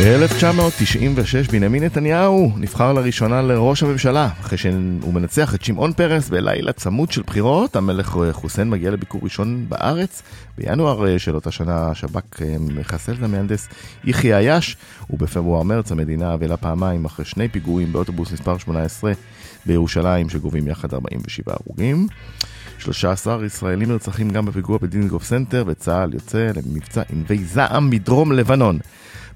1996 0.00 1.48
בנימין 1.48 1.84
נתניהו 1.84 2.52
נבחר 2.56 2.92
לראשונה 2.92 3.42
לראש 3.42 3.82
הממשלה 3.82 4.28
אחרי 4.40 4.58
שהוא 4.58 5.14
מנצח 5.14 5.54
את 5.54 5.64
שמעון 5.64 5.92
פרס 5.92 6.28
בלילה 6.28 6.72
צמוד 6.72 7.12
של 7.12 7.22
בחירות. 7.22 7.76
המלך 7.76 8.18
חוסיין 8.32 8.70
מגיע 8.70 8.90
לביקור 8.90 9.20
ראשון 9.24 9.64
בארץ 9.68 10.22
בינואר 10.58 11.18
של 11.18 11.34
אותה 11.34 11.50
שנה 11.50 11.90
השב"כ 11.90 12.42
מחסל 12.60 13.12
את 13.12 13.22
המהנדס 13.22 13.68
יחיא 14.04 14.36
עיאש 14.36 14.76
ובפברואר-מרץ 15.10 15.92
המדינה 15.92 16.34
אבלה 16.34 16.56
פעמיים 16.56 17.04
אחרי 17.04 17.24
שני 17.24 17.48
פיגועים 17.48 17.92
באוטובוס 17.92 18.32
מספר 18.32 18.58
18 18.58 19.12
בירושלים 19.66 20.28
שגובים 20.28 20.68
יחד 20.68 20.94
47 20.94 21.54
הרוגים. 21.54 22.06
13 22.78 23.46
ישראלים 23.46 23.88
נרצחים 23.88 24.30
גם 24.30 24.46
בפיגוע 24.46 24.78
בדיזנגוף 24.82 25.24
סנטר 25.24 25.64
וצה"ל 25.66 26.14
יוצא 26.14 26.50
למבצע 26.56 27.02
ענבי 27.12 27.44
זעם 27.44 27.90
בדרום 27.90 28.32
לבנון 28.32 28.78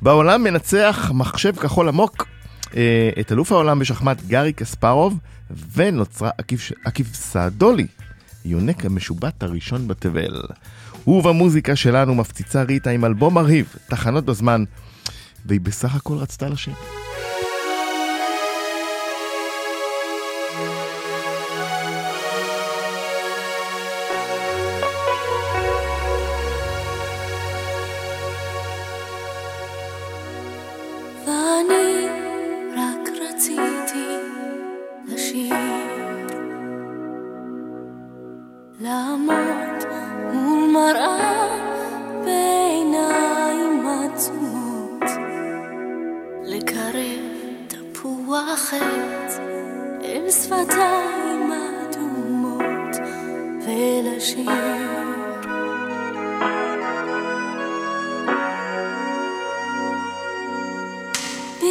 בעולם 0.03 0.45
מנצח 0.45 1.11
מחשב 1.15 1.57
כחול 1.57 1.89
עמוק 1.89 2.27
אה, 2.77 3.11
את 3.21 3.33
אלוף 3.33 3.53
העולם 3.53 3.79
בשחמט 3.79 4.23
גארי 4.27 4.53
קספרוב 4.53 5.19
ונוצרה 5.77 6.31
עקיף 6.85 7.15
סעדולי, 7.15 7.87
יונק 8.45 8.85
המשובט 8.85 9.43
הראשון 9.43 9.89
בתבל. 9.89 10.43
ובמוזיקה 11.07 11.77
שלנו 11.77 12.15
מפציצה 12.15 12.63
ריטה 12.63 12.91
עם 12.91 13.05
אלבום 13.05 13.35
מרהיב, 13.35 13.75
תחנות 13.89 14.25
בזמן, 14.25 14.65
והיא 15.47 15.61
בסך 15.61 15.95
הכל 15.95 16.15
רצתה 16.15 16.49
לשיר. 16.49 16.75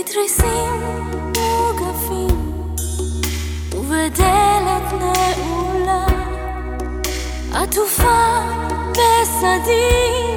בתריסים 0.01 0.81
מוגפים 1.37 2.63
ובדלת 3.73 4.93
נעולה 4.93 6.05
עטופה 7.53 8.39
בסדין 8.91 10.35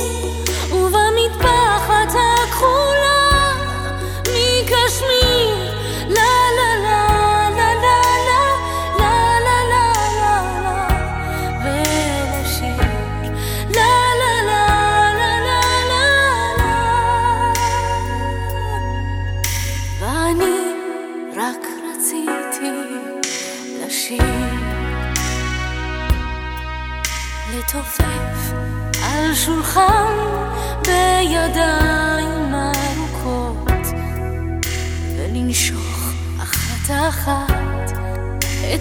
ובמטפחת 0.72 2.14
הכחולה 2.14 3.52
מקשמיר 4.20 5.33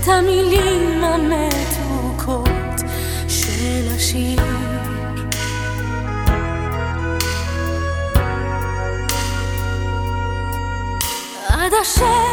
את 0.04 0.08
המילים 0.08 1.04
המתוקות 1.04 2.48
של 3.28 3.88
השיר. 3.96 4.40
עד 11.48 11.74
אשר 11.82 12.33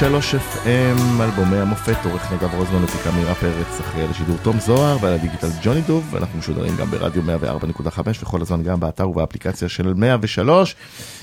103 0.00 0.34
FM, 0.34 1.22
אלבומי 1.22 1.56
המופת, 1.56 2.04
עורך 2.04 2.32
נדב 2.32 2.54
רוזמן 2.54 2.84
ופיקה 2.84 3.10
מירה 3.10 3.34
פרץ, 3.34 3.80
אחראי 3.80 4.02
על 4.02 4.10
השידור 4.10 4.36
תום 4.42 4.60
זוהר 4.60 4.96
ועל 5.00 5.12
הדיגיטל 5.12 5.48
ג'וני 5.62 5.80
דוב, 5.80 6.08
ואנחנו 6.10 6.38
משודרים 6.38 6.76
גם 6.76 6.90
ברדיו 6.90 7.22
104.5 7.22 8.00
וכל 8.22 8.42
הזמן 8.42 8.62
גם 8.62 8.80
באתר 8.80 9.08
ובאפליקציה 9.08 9.68
של 9.68 9.94
103, 9.94 10.76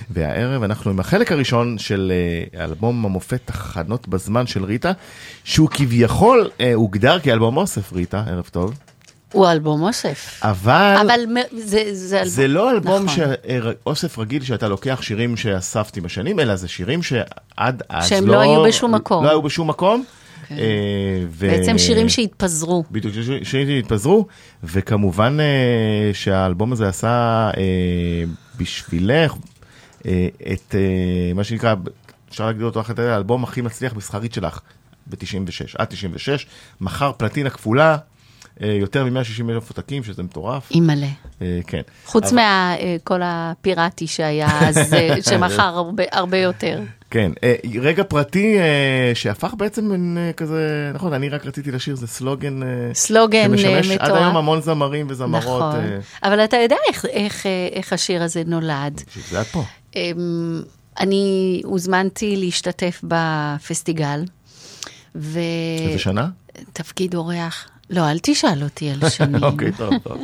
והערב 0.09 0.63
אנחנו 0.63 0.91
עם 0.91 0.99
החלק 0.99 1.31
הראשון 1.31 1.77
של 1.77 2.11
אה, 2.55 2.63
אלבום 2.63 3.05
המופת 3.05 3.41
תחנות 3.45 4.07
בזמן 4.07 4.47
של 4.47 4.65
ריטה, 4.65 4.91
שהוא 5.43 5.69
כביכול 5.69 6.49
אה, 6.61 6.73
הוגדר 6.73 7.19
כאלבום 7.19 7.57
אוסף 7.57 7.93
ריטה, 7.93 8.23
ערב 8.27 8.49
טוב. 8.51 8.73
הוא 9.31 9.47
אלבום 9.47 9.81
אוסף. 9.81 10.39
אבל, 10.43 10.95
אבל 11.01 11.19
זה, 11.57 11.83
זה 11.91 12.17
אלבום. 12.17 12.29
זה 12.29 12.47
לא 12.47 12.71
אלבום 12.71 13.03
נכון. 13.03 13.25
שאוסף 13.83 14.19
רגיל 14.19 14.43
שאתה 14.43 14.67
לוקח 14.67 15.01
שירים 15.01 15.37
שאספתי 15.37 16.01
בשנים, 16.01 16.39
אלא 16.39 16.55
זה 16.55 16.67
שירים 16.67 17.03
שעד 17.03 17.83
אז 17.89 18.07
שהם 18.07 18.27
לא... 18.27 18.33
לא 18.33 18.39
היו 18.39 18.63
בשום 18.63 18.95
מקום. 18.95 19.23
לא 19.23 19.29
היו 19.29 19.41
בשום 19.41 19.69
מקום. 19.69 20.03
אה, 20.51 20.57
ו- 21.29 21.47
בעצם 21.47 21.77
שירים 21.77 22.09
שהתפזרו. 22.09 22.83
בדיוק, 22.91 23.13
שירים 23.43 23.67
שהתפזרו, 23.67 24.27
וכמובן 24.63 25.37
אה, 25.39 26.13
שהאלבום 26.13 26.71
הזה 26.71 26.87
עשה 26.87 27.49
אה, 27.57 28.23
בשבילך 28.57 29.33
אה, 30.05 30.27
את 30.53 30.75
אה, 30.75 31.33
מה 31.35 31.43
שנקרא, 31.43 31.75
אפשר 32.29 32.45
להגדיר 32.45 32.65
אותו 32.65 32.81
אחת 32.81 32.99
האלבום 32.99 33.43
הכי 33.43 33.61
מצליח 33.61 33.95
מסחרית 33.95 34.33
שלך 34.33 34.59
ב-96, 35.07 35.75
עד 35.77 35.87
96, 35.87 36.47
מכר 36.81 37.11
פלטינה 37.17 37.49
כפולה, 37.49 37.91
אה, 37.91 37.97
יותר 38.61 39.05
מ-160 39.05 39.19
אלף 39.51 39.69
עותקים, 39.69 40.03
שזה 40.03 40.23
מטורף. 40.23 40.71
אימא'לה. 40.71 41.07
אה, 41.41 41.59
כן. 41.67 41.81
חוץ 42.05 42.33
אבל- 42.33 42.41
מכל 42.95 43.21
הפיראטי 43.23 44.07
שהיה 44.07 44.69
אז, 44.69 44.93
אה, 44.93 45.15
שמכר 45.29 45.61
הרבה, 45.63 46.03
הרבה 46.11 46.37
יותר. 46.37 46.79
כן, 47.11 47.31
אה, 47.43 47.55
רגע 47.81 48.03
פרטי 48.03 48.57
אה, 48.59 49.11
שהפך 49.13 49.53
בעצם 49.57 49.85
מן 49.85 50.17
אה, 50.17 50.33
כזה, 50.33 50.91
נכון, 50.93 51.13
אני 51.13 51.29
רק 51.29 51.45
רציתי 51.45 51.71
לשיר, 51.71 51.95
זה 51.95 52.07
סלוגן 52.07 52.63
אה, 52.63 52.67
סלוגן 52.93 53.53
אה, 53.53 53.57
שמשמש 53.57 53.91
עד 53.91 54.01
מטורף. 54.03 54.21
היום 54.21 54.37
המון 54.37 54.61
זמרים 54.61 55.05
וזמרות. 55.09 55.43
נכון. 55.43 55.75
אה, 55.75 55.97
אבל 56.29 56.43
אתה 56.43 56.57
יודע 56.57 56.75
איך, 56.89 57.05
איך, 57.05 57.45
אה, 57.45 57.67
איך 57.71 57.93
השיר 57.93 58.23
הזה 58.23 58.43
נולד. 58.45 59.01
זה 59.29 59.41
את 59.41 59.47
פה. 59.47 59.63
אמ, 59.95 60.61
אני 60.99 61.61
הוזמנתי 61.65 62.35
להשתתף 62.37 63.01
בפסטיגל, 63.03 64.23
איזה 65.15 65.99
שנה? 65.99 66.27
ותפקיד 66.71 67.15
אורח. 67.15 67.67
לא, 67.89 68.11
אל 68.11 68.17
תשאל 68.21 68.63
אותי 68.63 68.89
על 68.89 69.09
שנים. 69.09 69.43
אוקיי, 69.43 69.71
טוב, 69.77 69.93
טוב. 70.03 70.17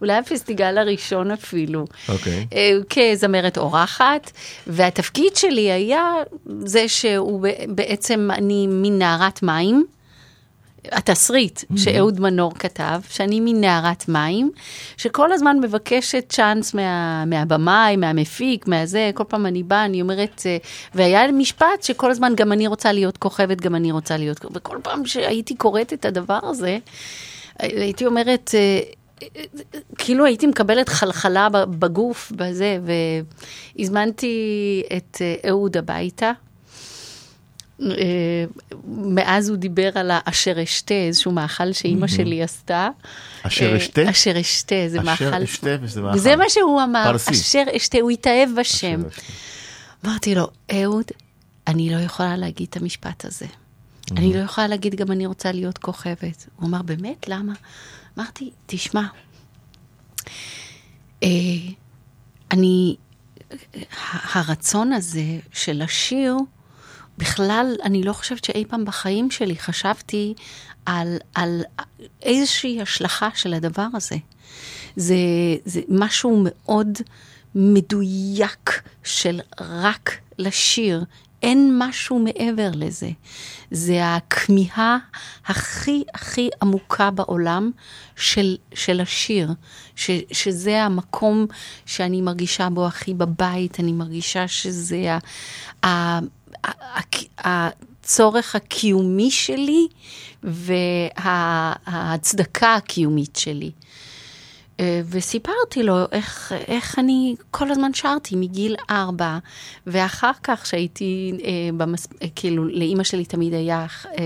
אולי, 0.00 0.14
הפסטיגל 0.18 0.78
הראשון 0.78 1.30
אפילו. 1.30 1.84
אוקיי. 2.08 2.46
אה, 2.52 2.72
כזמרת 2.90 3.58
אורחת, 3.58 4.30
והתפקיד 4.66 5.36
שלי 5.36 5.72
היה 5.72 6.12
זה 6.64 6.88
שהוא 6.88 7.46
בעצם, 7.68 8.28
אני 8.32 8.66
מין 8.66 8.98
נערת 8.98 9.42
מים. 9.42 9.84
התסריט 10.92 11.60
שאהוד 11.76 12.20
מנור 12.20 12.54
כתב, 12.54 13.00
שאני 13.08 13.40
מין 13.40 13.60
נערת 13.60 14.08
מים, 14.08 14.50
שכל 14.96 15.32
הזמן 15.32 15.56
מבקשת 15.60 16.24
צ'אנס 16.28 16.74
מה, 16.74 17.24
מהבמאי, 17.24 17.96
מהמפיק, 17.96 18.66
מהזה, 18.66 19.10
כל 19.14 19.24
פעם 19.24 19.46
אני 19.46 19.62
באה, 19.62 19.84
אני 19.84 20.02
אומרת, 20.02 20.42
אה, 20.46 20.56
והיה 20.94 21.32
משפט 21.32 21.82
שכל 21.82 22.10
הזמן 22.10 22.32
גם 22.36 22.52
אני 22.52 22.66
רוצה 22.66 22.92
להיות 22.92 23.16
כוכבת, 23.16 23.60
גם 23.60 23.74
אני 23.74 23.92
רוצה 23.92 24.16
להיות, 24.16 24.46
וכל 24.54 24.76
פעם 24.82 25.06
שהייתי 25.06 25.54
קוראת 25.54 25.92
את 25.92 26.04
הדבר 26.04 26.40
הזה, 26.42 26.78
הייתי 27.58 28.06
אומרת, 28.06 28.50
אה, 28.54 28.80
כאילו 29.98 30.24
הייתי 30.24 30.46
מקבלת 30.46 30.88
חלחלה 30.88 31.48
בגוף, 31.48 32.32
בזה, 32.36 32.78
והזמנתי 33.76 34.82
את 34.96 35.16
אה, 35.20 35.50
אהוד 35.50 35.76
הביתה. 35.76 36.32
אה, 37.82 38.44
מאז 38.86 39.48
הוא 39.48 39.56
דיבר 39.56 39.90
על 39.94 40.10
האשר 40.14 40.62
אשתה, 40.62 40.94
איזשהו 40.94 41.32
מאכל 41.32 41.72
שאימא 41.72 42.06
שלי 42.06 42.42
עשתה. 42.42 42.88
אשר 43.42 43.72
אה, 43.72 43.76
אשתה? 43.76 44.10
אשר 44.10 44.40
אשתה, 44.40 44.74
זה 44.88 44.98
אשר 44.98 45.06
מאכל. 45.06 45.42
אשתה 45.42 45.76
וזה 45.82 46.00
מאכל. 46.00 46.16
וזה 46.16 46.36
מה 46.36 46.44
שהוא 46.48 46.82
אמר, 46.82 47.04
פרסי. 47.12 47.30
אשר 47.30 47.64
אשתה, 47.76 47.98
הוא 48.00 48.10
התאהב 48.10 48.48
בשם. 48.60 49.00
אשר. 49.08 49.22
אמרתי 50.06 50.34
לו, 50.34 50.48
אהוד, 50.72 51.04
אני 51.66 51.90
לא 51.90 51.98
יכולה 52.00 52.36
להגיד 52.36 52.66
את 52.70 52.76
המשפט 52.76 53.24
הזה. 53.24 53.46
אני 54.16 54.34
לא 54.34 54.38
יכולה 54.38 54.66
להגיד 54.66 54.94
גם 54.94 55.12
אני 55.12 55.26
רוצה 55.26 55.52
להיות 55.52 55.78
כוכבת. 55.78 56.46
הוא 56.56 56.68
אמר, 56.68 56.82
באמת? 56.82 57.28
למה? 57.28 57.52
אמרתי, 58.18 58.50
תשמע, 58.66 59.02
אה, 61.22 61.28
אני, 62.50 62.96
הרצון 64.34 64.92
הזה 64.92 65.38
של 65.52 65.82
לשיר, 65.82 66.34
בכלל, 67.20 67.76
אני 67.82 68.02
לא 68.02 68.12
חושבת 68.12 68.44
שאי 68.44 68.64
פעם 68.68 68.84
בחיים 68.84 69.30
שלי 69.30 69.56
חשבתי 69.56 70.34
על, 70.86 71.16
על 71.34 71.62
איזושהי 72.22 72.82
השלכה 72.82 73.28
של 73.34 73.54
הדבר 73.54 73.86
הזה. 73.94 74.16
זה, 74.96 75.16
זה 75.64 75.80
משהו 75.88 76.44
מאוד 76.44 76.98
מדויק 77.54 78.82
של 79.04 79.40
רק 79.60 80.10
לשיר. 80.38 81.04
אין 81.42 81.78
משהו 81.78 82.18
מעבר 82.18 82.70
לזה. 82.74 83.10
זה 83.70 84.14
הכמיהה 84.14 84.98
הכי 85.46 86.02
הכי 86.14 86.48
עמוקה 86.62 87.10
בעולם 87.10 87.70
של, 88.16 88.56
של 88.74 89.00
השיר, 89.00 89.52
ש, 89.96 90.10
שזה 90.32 90.82
המקום 90.82 91.46
שאני 91.86 92.20
מרגישה 92.20 92.68
בו 92.70 92.86
הכי 92.86 93.14
בבית, 93.14 93.80
אני 93.80 93.92
מרגישה 93.92 94.48
שזה 94.48 95.14
ה, 95.14 95.18
ה, 95.86 96.18
הצורך 97.38 98.54
הקיומי 98.56 99.30
שלי 99.30 99.86
וההצדקה 101.22 102.74
הקיומית 102.74 103.36
שלי. 103.36 103.70
אה, 104.80 105.00
וסיפרתי 105.10 105.82
לו 105.82 105.96
איך, 106.12 106.52
איך 106.68 106.98
אני 106.98 107.34
כל 107.50 107.70
הזמן 107.70 107.94
שרתי 107.94 108.36
מגיל 108.36 108.76
ארבע, 108.90 109.38
ואחר 109.86 110.30
כך 110.42 110.66
שהייתי, 110.66 111.32
אה, 111.44 111.50
במס... 111.76 112.08
אה, 112.22 112.26
כאילו, 112.36 112.64
לאימא 112.64 113.04
שלי 113.04 113.24
תמיד 113.24 113.54
היה 113.54 113.86
אה, 114.18 114.24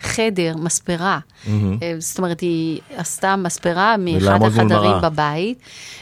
חדר, 0.00 0.56
מספרה. 0.56 1.18
Mm-hmm. 1.18 1.48
אה, 1.82 1.94
זאת 1.98 2.18
אומרת, 2.18 2.40
היא 2.40 2.80
עשתה 2.96 3.36
מספרה 3.36 3.96
מאחד 3.98 4.42
החדרים 4.42 4.90
מראה. 4.90 5.10
בבית, 5.10 5.58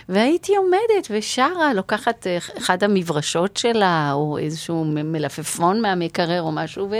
והייתי 0.08 0.56
עומדת 0.56 1.10
ושרה, 1.10 1.74
לוקחת 1.74 2.26
אה, 2.26 2.38
אחד 2.58 2.84
המברשות 2.84 3.56
שלה, 3.56 4.12
או 4.12 4.38
איזשהו 4.38 4.84
מלפפון 4.84 5.82
מהמקרר 5.82 6.42
או 6.42 6.52
משהו, 6.52 6.88
ו... 6.90 6.94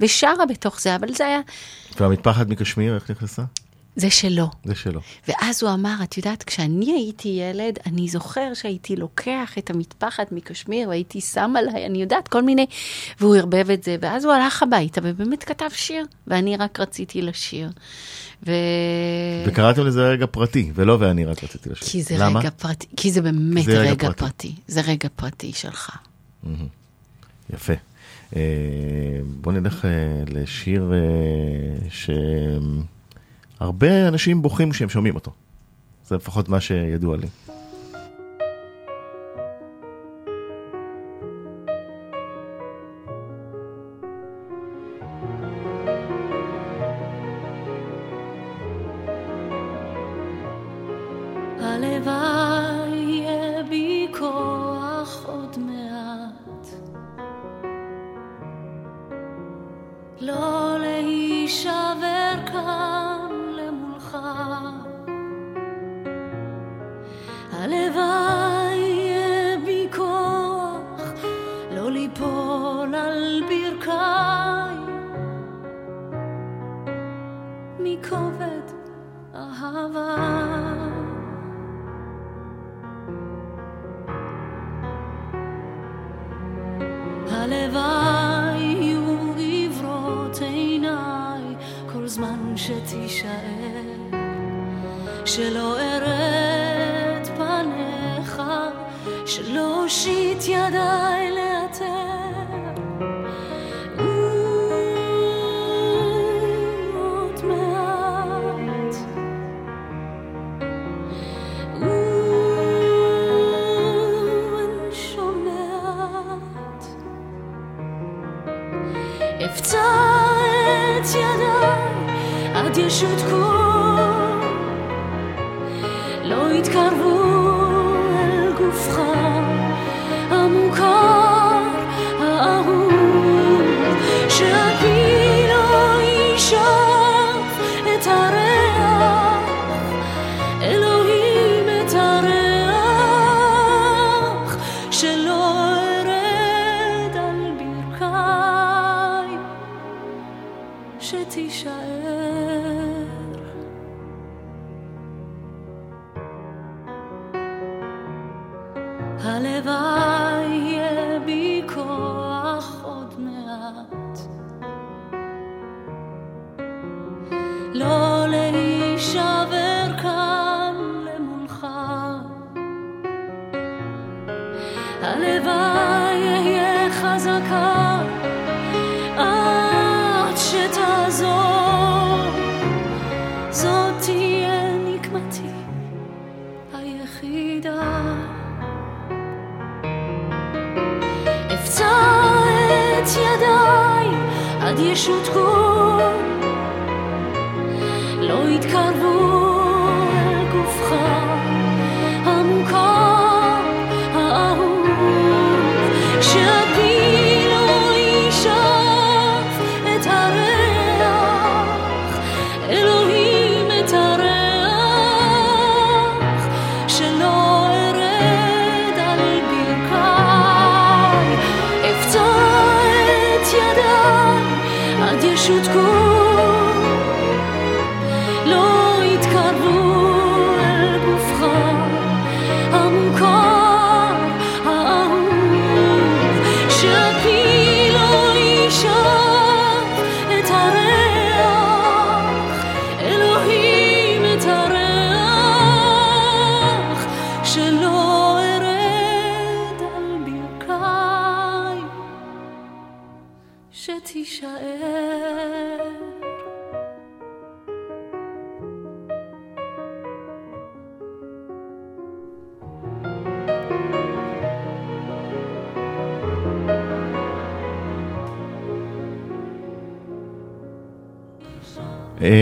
ושרה 0.00 0.46
בתוך 0.46 0.80
זה, 0.80 0.96
אבל 0.96 1.12
זה 1.12 1.26
היה, 1.26 1.40
והמטפחת 2.00 2.46
מקשמיר, 2.48 2.94
איך 2.94 3.10
נכנסה? 3.10 3.42
זה 3.98 4.10
שלו. 4.10 4.50
זה 4.64 4.74
שלו. 4.74 5.00
ואז 5.28 5.62
הוא 5.62 5.72
אמר, 5.72 5.94
את 6.02 6.16
יודעת, 6.16 6.42
כשאני 6.42 6.92
הייתי 6.92 7.28
ילד, 7.28 7.78
אני 7.86 8.08
זוכר 8.08 8.54
שהייתי 8.54 8.96
לוקח 8.96 9.58
את 9.58 9.70
המטפחת 9.70 10.32
מקשמיר 10.32 10.88
והייתי 10.88 11.20
שם 11.20 11.54
עליי, 11.58 11.86
אני 11.86 12.00
יודעת, 12.00 12.28
כל 12.28 12.42
מיני, 12.42 12.66
והוא 13.20 13.36
ערבב 13.36 13.70
את 13.70 13.84
זה, 13.84 13.96
ואז 14.00 14.24
הוא 14.24 14.32
הלך 14.32 14.62
הביתה 14.62 15.00
ובאמת 15.04 15.44
כתב 15.44 15.68
שיר, 15.72 16.06
ואני 16.26 16.56
רק 16.56 16.80
רציתי 16.80 17.22
לשיר. 17.22 17.70
ו... 18.46 18.52
וקראתם 19.46 19.86
לזה 19.86 20.08
רגע 20.08 20.26
פרטי, 20.26 20.70
ולא 20.74 20.96
ואני 21.00 21.24
רק 21.24 21.44
רציתי 21.44 21.70
לשיר. 21.70 21.88
כי 21.88 22.02
זה 22.02 22.14
למה? 22.18 22.40
רגע 22.40 22.50
פרטי, 22.50 22.86
כי 22.96 23.10
זה 23.10 23.22
באמת 23.22 23.64
זה 23.64 23.78
רגע 23.80 23.90
רגע, 23.90 24.08
פרטי. 24.08 24.18
פרטי. 24.18 24.54
זה 24.68 24.80
רגע 24.80 25.08
פרטי 25.16 25.52
שלך. 25.52 25.96
יפה. 27.54 27.72
אה, 28.36 28.40
בוא 29.40 29.52
נלך 29.52 29.84
אה, 29.84 29.90
לשיר 30.26 30.92
אה, 30.92 31.88
שהרבה 33.58 34.08
אנשים 34.08 34.42
בוכים 34.42 34.70
כשהם 34.70 34.88
שומעים 34.88 35.14
אותו. 35.14 35.30
זה 36.06 36.16
לפחות 36.16 36.48
מה 36.48 36.60
שידוע 36.60 37.16
לי. 37.16 37.26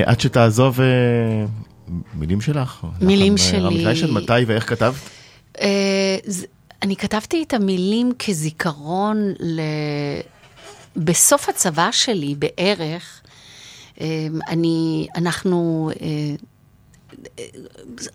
עד 0.05 0.21
שתעזוב, 0.21 0.81
אה, 0.81 0.87
מילים 2.15 2.41
שלך? 2.41 2.87
מילים 3.01 3.33
אה, 3.33 3.39
שלי. 3.39 3.61
רמי 3.61 3.85
קיישל, 3.85 4.11
מתי 4.11 4.45
ואיך 4.47 4.69
כתבת? 4.69 4.95
אה, 5.61 6.17
אני 6.83 6.97
כתבתי 6.97 7.43
את 7.43 7.55
המילים 7.55 8.13
כזיכרון 8.19 9.33
ל... 9.41 9.61
בסוף 10.97 11.49
הצבא 11.49 11.89
שלי 11.93 12.35
בערך, 12.35 13.21
אה, 14.01 14.27
אני, 14.49 15.07
אנחנו 15.17 15.91
אה, 16.01 16.07
אה, 17.39 17.45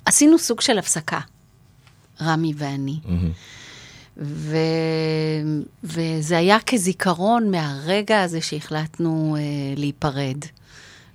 עשינו 0.05 0.39
סוג 0.39 0.61
של 0.61 0.77
הפסקה, 0.77 1.19
רמי 2.21 2.53
ואני. 2.57 2.99
ו... 4.17 4.57
וזה 5.83 6.37
היה 6.37 6.57
כזיכרון 6.65 7.51
מהרגע 7.51 8.21
הזה 8.21 8.41
שהחלטנו 8.41 9.35
אה, 9.39 9.41
להיפרד. 9.77 10.37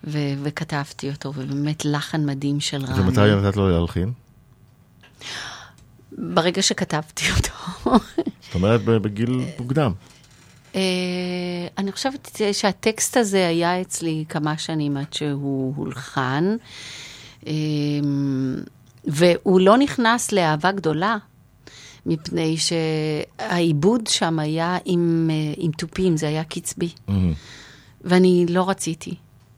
ו... 0.07 0.19
וכתבתי 0.43 1.11
אותו, 1.11 1.33
ובאמת 1.37 1.85
לחן 1.85 2.27
מדהים 2.27 2.61
של 2.61 2.85
רמי. 2.85 3.01
ומתי 3.01 3.21
נתת 3.21 3.57
לו 3.57 3.71
להלחין? 3.71 4.13
ברגע 6.13 6.63
שכתבתי 6.63 7.25
אותו. 7.37 7.53
זאת 8.41 8.55
אומרת, 8.55 8.85
בגיל 8.85 9.41
מוקדם. 9.59 9.93
אה, 10.75 10.81
אני 11.79 11.93
חושבת 11.93 12.41
שהטקסט 12.53 13.17
הזה 13.17 13.49
היה 13.49 13.81
אצלי 13.81 14.25
כמה 14.29 14.59
שנים 14.59 14.97
עד 14.97 15.13
שהוא 15.13 15.75
הולחן, 15.77 16.57
אה, 17.47 17.53
והוא 19.05 19.61
לא 19.61 19.79
נכנס 19.79 20.33
לאהבה 20.33 20.73
גדולה, 20.73 21.17
מפני 22.07 22.57
שהעיבוד 22.57 24.07
שם 24.07 24.39
היה 24.39 24.79
עם, 24.85 25.31
אה, 25.33 25.55
עם 25.57 25.73
תופים, 25.73 26.17
זה 26.17 26.29
היה 26.29 26.45
קצבי, 26.45 26.89
ואני 28.05 28.47
לא 28.49 28.71
רציתי. 28.71 29.15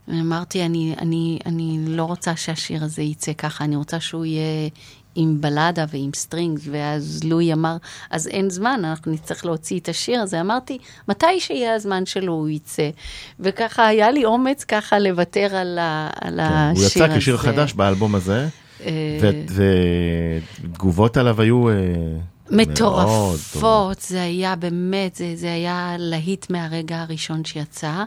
אמרתי, 0.09 0.65
אני, 0.65 0.95
אני, 0.99 1.39
אני 1.45 1.77
לא 1.87 2.03
רוצה 2.03 2.35
שהשיר 2.35 2.83
הזה 2.83 3.01
יצא 3.01 3.33
ככה, 3.33 3.63
אני 3.63 3.75
רוצה 3.75 3.99
שהוא 3.99 4.25
יהיה 4.25 4.69
עם 5.15 5.41
בלדה 5.41 5.85
ועם 5.89 6.09
strings, 6.15 6.59
ואז 6.71 7.23
לואי 7.23 7.53
אמר, 7.53 7.77
אז 8.09 8.27
אין 8.27 8.49
זמן, 8.49 8.81
אנחנו 8.83 9.11
נצטרך 9.11 9.45
להוציא 9.45 9.79
את 9.79 9.89
השיר 9.89 10.21
הזה. 10.21 10.41
אמרתי, 10.41 10.77
מתי 11.07 11.39
שיהיה 11.39 11.75
הזמן 11.75 12.05
שלו 12.05 12.33
הוא 12.33 12.49
יצא. 12.49 12.89
וככה 13.39 13.87
היה 13.87 14.11
לי 14.11 14.25
אומץ 14.25 14.63
ככה 14.63 14.99
לוותר 14.99 15.55
על, 15.55 15.77
ה, 15.77 16.09
על 16.21 16.33
כן, 16.37 16.43
השיר 16.43 16.75
הוא 16.75 16.85
הזה. 16.85 17.05
יצא 17.05 17.17
כשיר 17.17 17.37
חדש 17.37 17.73
באלבום 17.73 18.15
הזה, 18.15 18.47
אה, 18.85 18.91
ותגובות 20.63 21.17
עליו 21.17 21.41
היו... 21.41 21.69
אה. 21.69 21.73
מטורפות, 22.51 24.01
זה 24.01 24.21
היה 24.21 24.55
באמת, 24.55 25.15
זה, 25.15 25.31
זה 25.35 25.53
היה 25.53 25.95
להיט 25.99 26.49
מהרגע 26.49 27.01
הראשון 27.01 27.45
שיצא. 27.45 28.03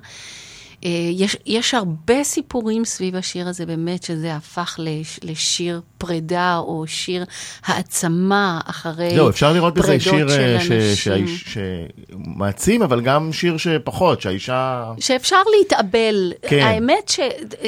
אה, 0.84 0.90
יש, 1.12 1.36
יש 1.46 1.74
הרבה 1.74 2.24
סיפורים 2.24 2.84
סביב 2.84 3.16
השיר 3.16 3.48
הזה, 3.48 3.66
באמת, 3.66 4.02
שזה 4.02 4.34
הפך 4.34 4.76
לש, 4.78 5.20
לשיר 5.22 5.80
פרידה 5.98 6.56
או 6.56 6.84
שיר 6.86 7.24
העצמה 7.64 8.60
אחרי 8.66 9.10
זהו, 9.14 9.28
אפשר 9.28 9.52
לראות 9.52 9.74
בזה 9.74 9.86
פרידות 9.86 10.02
שיר 10.02 10.28
של 10.28 10.40
אה, 10.72 10.94
ש- 10.94 11.08
אנשים. 11.08 11.26
שמעצים, 11.26 12.82
אבל 12.82 13.00
גם 13.00 13.32
שיר 13.32 13.56
שפחות, 13.56 14.20
שהאישה... 14.20 14.92
שאפשר 15.00 15.36
להתאבל. 15.58 16.32
כן. 16.48 16.58
האמת 16.62 17.08
ש, 17.08 17.20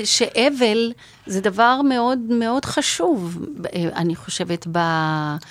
שאבל 0.04 0.92
זה 1.26 1.40
דבר 1.40 1.81
מאוד 1.83 2.19
מאוד 2.19 2.64
חשוב, 2.64 3.47
אה, 3.75 3.88
אני 3.97 4.16
חושבת, 4.16 4.66
ב, 4.73 4.78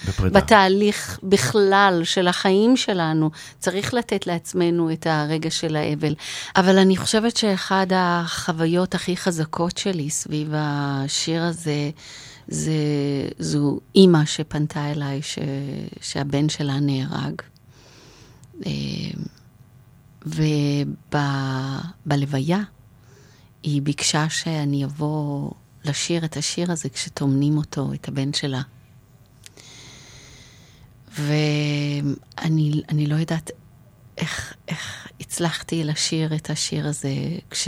בפרידה. 0.07 0.39
בתהליך 0.39 1.19
בכלל 1.23 2.01
של 2.03 2.27
החיים 2.27 2.77
שלנו. 2.77 3.29
צריך 3.59 3.93
לתת 3.93 4.27
לעצמנו 4.27 4.91
את 4.91 5.07
הרגע 5.07 5.51
של 5.51 5.75
האבל. 5.75 6.15
אבל 6.55 6.77
אני 6.77 6.97
חושבת 6.97 7.37
שאחד 7.37 7.87
החוויות 7.91 8.95
הכי 8.95 9.17
חזקות 9.17 9.77
שלי 9.77 10.09
סביב 10.09 10.51
השיר 10.55 11.43
הזה, 11.43 11.89
זה, 12.47 12.73
זו 13.39 13.79
אימא 13.95 14.25
שפנתה 14.25 14.91
אליי 14.91 15.21
ש, 15.21 15.39
שהבן 16.01 16.49
שלה 16.49 16.79
נהרג. 16.79 17.41
אה, 18.65 18.71
ובלוויה 21.15 22.59
היא 23.63 23.81
ביקשה 23.81 24.29
שאני 24.29 24.85
אבוא 24.85 25.51
לשיר 25.85 26.25
את 26.25 26.37
השיר 26.37 26.71
הזה 26.71 26.89
כשטומנים 26.89 27.57
אותו, 27.57 27.93
את 27.93 28.07
הבן 28.07 28.33
שלה. 28.33 28.61
ואני 31.17 32.81
אני 32.89 33.07
לא 33.07 33.15
יודעת 33.15 33.51
איך, 34.17 34.53
איך 34.67 35.07
הצלחתי 35.19 35.83
לשיר 35.83 36.35
את 36.35 36.49
השיר 36.49 36.87
הזה 36.87 37.13
כש, 37.49 37.67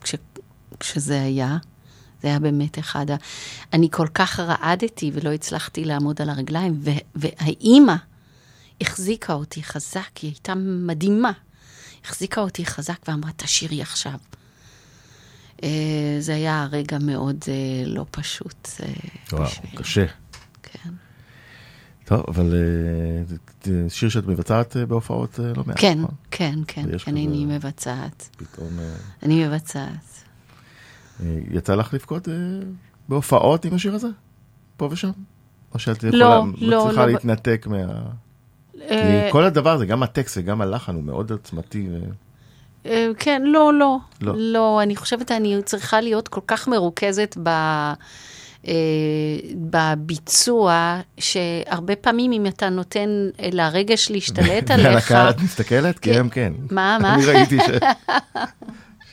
כש, 0.00 0.14
כשזה 0.80 1.22
היה. 1.22 1.56
זה 2.22 2.28
היה 2.28 2.38
באמת 2.38 2.78
אחד 2.78 3.10
ה... 3.10 3.16
אני 3.72 3.88
כל 3.90 4.08
כך 4.14 4.40
רעדתי 4.40 5.10
ולא 5.14 5.32
הצלחתי 5.32 5.84
לעמוד 5.84 6.22
על 6.22 6.30
הרגליים, 6.30 6.80
ו... 6.80 6.90
והאימא 7.14 7.94
החזיקה 8.80 9.32
אותי 9.32 9.62
חזק, 9.62 10.16
היא 10.16 10.30
הייתה 10.30 10.54
מדהימה. 10.54 11.32
החזיקה 12.04 12.40
אותי 12.40 12.66
חזק 12.66 12.98
ואמרה, 13.08 13.30
תשאירי 13.36 13.82
עכשיו. 13.82 14.18
אה, 15.64 16.16
זה 16.20 16.34
היה 16.34 16.68
רגע 16.70 16.98
מאוד 16.98 17.36
אה, 17.48 17.86
לא 17.86 18.06
פשוט. 18.10 18.68
אה, 18.82 18.86
וואו, 19.32 19.44
בשבילי. 19.44 19.76
קשה. 19.76 20.06
כן. 20.62 20.90
טוב, 22.04 22.24
אבל 22.28 22.54
שיר 23.88 24.08
שאת 24.08 24.26
מבצעת 24.26 24.76
בהופעות 24.76 25.38
לא 25.38 25.64
מעט, 25.66 25.76
כן, 25.80 25.98
נכון? 25.98 26.14
כן, 26.30 26.58
כן, 26.66 26.98
כן, 26.98 27.10
אני 27.16 27.44
מבצעת. 27.46 28.28
פתאום 28.36 28.68
אני 29.22 29.48
מבצעת. 29.48 30.22
יצא 31.50 31.74
לך 31.74 31.94
לבכות 31.94 32.28
בהופעות 33.08 33.64
עם 33.64 33.74
השיר 33.74 33.94
הזה? 33.94 34.08
פה 34.76 34.88
ושם? 34.92 35.10
או 35.74 35.78
שאת 35.78 36.04
לא, 36.04 36.08
יכולה, 36.08 36.40
לא, 36.58 36.84
מצליחה 36.84 37.06
לא. 37.06 37.12
להתנתק 37.12 37.66
מה... 37.70 37.86
כי 38.88 39.30
כל 39.30 39.44
הדבר 39.44 39.70
הזה, 39.70 39.86
גם 39.86 40.02
הטקסט 40.02 40.38
וגם 40.38 40.60
הלחן 40.60 40.94
הוא 40.94 41.04
מאוד. 41.04 41.32
ו- 41.32 41.36
אה, 41.74 41.98
כן, 43.18 43.42
לא, 43.44 43.72
לא. 43.74 43.96
לא. 44.20 44.32
לא, 44.36 44.82
אני 44.82 44.96
חושבת 44.96 45.32
אני 45.32 45.56
צריכה 45.64 46.00
להיות 46.00 46.28
כל 46.28 46.40
כך 46.46 46.68
מרוכזת 46.68 47.36
ב... 47.42 47.48
אה, 48.68 48.72
בביצוע, 49.54 51.00
שהרבה 51.18 51.96
פעמים 51.96 52.32
אם 52.32 52.46
אתה 52.46 52.68
נותן 52.68 53.08
אה, 53.40 53.48
לרגש 53.52 54.10
להשתלט 54.10 54.64
ועל 54.70 54.86
עליך... 54.86 55.04
הקהל 55.04 55.30
את 55.30 55.40
מסתכלת? 55.40 55.98
כי 55.98 56.12
כן. 56.12 56.20
הם 56.20 56.28
כן. 56.28 56.52
מה, 56.70 56.98
מה? 57.02 57.14
אני 57.14 57.26
ראיתי 57.26 57.58
ש... 57.58 57.70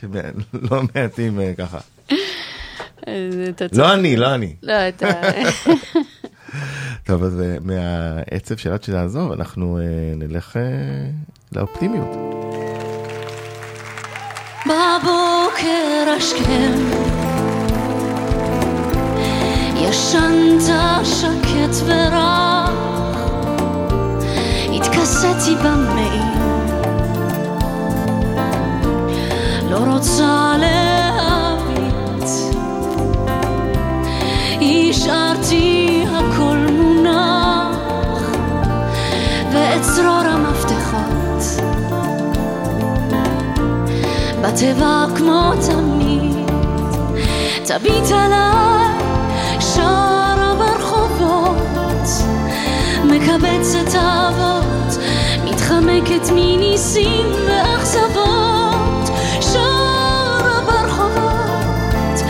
שלא 0.00 0.80
מעטים 0.94 1.40
אה, 1.40 1.52
ככה. 1.58 1.78
אה, 3.08 3.28
לא 3.72 3.94
אני, 3.94 4.16
לא 4.16 4.34
אני. 4.34 4.54
לא, 4.62 4.88
אתה... 4.88 5.08
טוב, 7.06 7.24
אז 7.24 7.40
אה, 7.40 7.56
מהעצב 7.60 8.56
של 8.56 8.72
עד 8.72 8.82
שתעזוב, 8.82 9.32
אנחנו 9.32 9.78
אה, 9.78 10.14
נלך 10.16 10.56
אה, 10.56 10.62
לאופטימיות. 11.52 12.08
בבוקר 14.65 16.13
השכם 16.17 16.73
ישנת 19.75 20.61
שקט 21.03 21.75
ורח 21.85 22.69
התכסיתי 24.75 25.55
במעיל 25.55 26.39
לא 29.69 29.77
רוצה 29.77 30.55
להביט 30.59 32.29
השארתי 34.61 35.82
בטבע 44.54 45.04
כמו 45.16 45.52
תמיד, 45.66 46.50
תביט 47.64 48.10
עליי, 48.10 48.98
שרה 49.60 50.54
ברחובות, 50.58 52.08
מקבצת 53.04 53.94
אהבות, 53.94 54.98
מתחמקת 55.44 56.30
מניסים 56.34 57.26
ואכזבות, 57.46 59.10
שרה 59.40 60.60
ברחובות, 60.66 62.22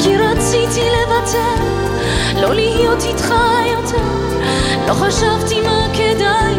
כי 0.00 0.16
רציתי 0.16 0.80
לוותר, 0.80 1.62
לא 2.42 2.54
להיות 2.54 3.02
איתך 3.04 3.34
יותר, 3.66 4.38
לא 4.88 4.94
חשבתי 4.94 5.60
מה 5.60 5.86
כדאי 5.92 6.54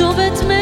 Dove 0.00 0.32
te 0.32 0.59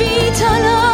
vita 0.00 0.50
lor 0.64 0.89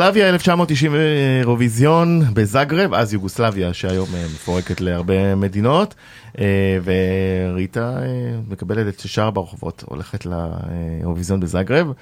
יוגוסלביה 0.00 0.28
1990 0.28 0.94
אירוויזיון 1.40 2.22
בזאגרב, 2.34 2.94
אז 2.94 3.14
יוגוסלביה 3.14 3.74
שהיום 3.74 4.08
אה, 4.14 4.24
מפורקת 4.34 4.80
להרבה 4.80 5.34
מדינות, 5.34 5.94
אה, 6.38 6.44
וריטה 6.84 7.98
אה, 8.02 8.06
מקבלת 8.48 8.94
את 8.94 9.00
ששרה 9.00 9.30
ברחובות, 9.30 9.84
הולכת 9.86 10.26
לאירוויזיון 10.26 11.40
בזאגרב. 11.40 11.92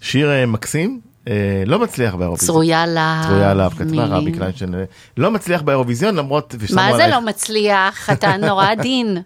שיר 0.00 0.30
אה, 0.30 0.46
מקסים, 0.46 1.00
אה, 1.28 1.62
לא 1.66 1.78
מצליח 1.78 2.14
באירוויזיון. 2.14 2.46
צרויה 2.46 2.86
להב. 2.86 3.24
צרויה 3.26 3.54
להב, 3.54 3.72
כתבה. 3.72 4.04
רבי 4.04 4.32
קליינשטיין. 4.32 4.74
אה, 4.74 4.84
לא 5.16 5.30
מצליח 5.30 5.62
באירוויזיון 5.62 6.14
למרות... 6.14 6.54
מה 6.74 6.96
זה 6.96 7.06
לא 7.06 7.20
מצליח? 7.20 8.10
אתה 8.12 8.36
נורא 8.36 8.66
עדין. 8.70 9.18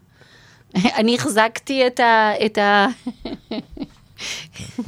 אני 0.98 1.14
החזקתי 1.14 1.82
את 2.46 2.58
ה... 2.58 2.86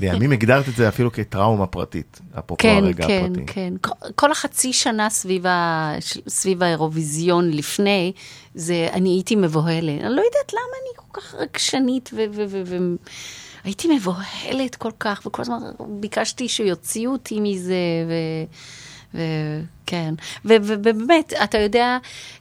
לימים 0.00 0.32
הגדרת 0.32 0.68
את 0.68 0.76
זה 0.76 0.88
אפילו 0.88 1.12
כטראומה 1.12 1.66
פרטית, 1.66 2.20
אפרופו 2.38 2.62
כן, 2.62 2.80
הרגע 2.84 3.06
כן, 3.06 3.24
הפרטי. 3.32 3.46
כן. 3.52 3.74
כל- 3.80 4.12
כל 4.14 4.30
החצי 4.32 4.72
שנה 4.72 5.10
סביב, 5.10 5.46
ה... 5.46 5.92
סביב 6.28 6.62
האירוויזיון 6.62 7.50
לפני, 7.50 8.12
זה, 8.54 8.88
אני 8.92 9.08
הייתי 9.08 9.36
מבוהלת. 9.36 10.00
אני 10.00 10.16
לא 10.16 10.22
יודעת 10.22 10.52
למה 10.52 10.62
אני 10.82 10.96
כל 10.96 11.20
כך 11.20 11.34
רגשנית, 11.34 12.10
ו... 12.12 12.24
ו, 12.32 12.44
ו, 12.48 12.62
ו 12.66 12.76
הייתי 13.64 13.88
מבוהלת 13.96 14.74
כל 14.76 14.90
כך, 15.00 15.22
וכל 15.26 15.42
הזמן 15.42 15.58
ביקשתי 15.88 16.48
שיוציאו 16.48 17.12
אותי 17.12 17.40
מזה, 17.40 17.74
ו... 18.08 18.12
ו- 20.44 20.56
ובאמת, 20.62 21.32
אתה 21.44 21.58
יודע, 21.58 21.98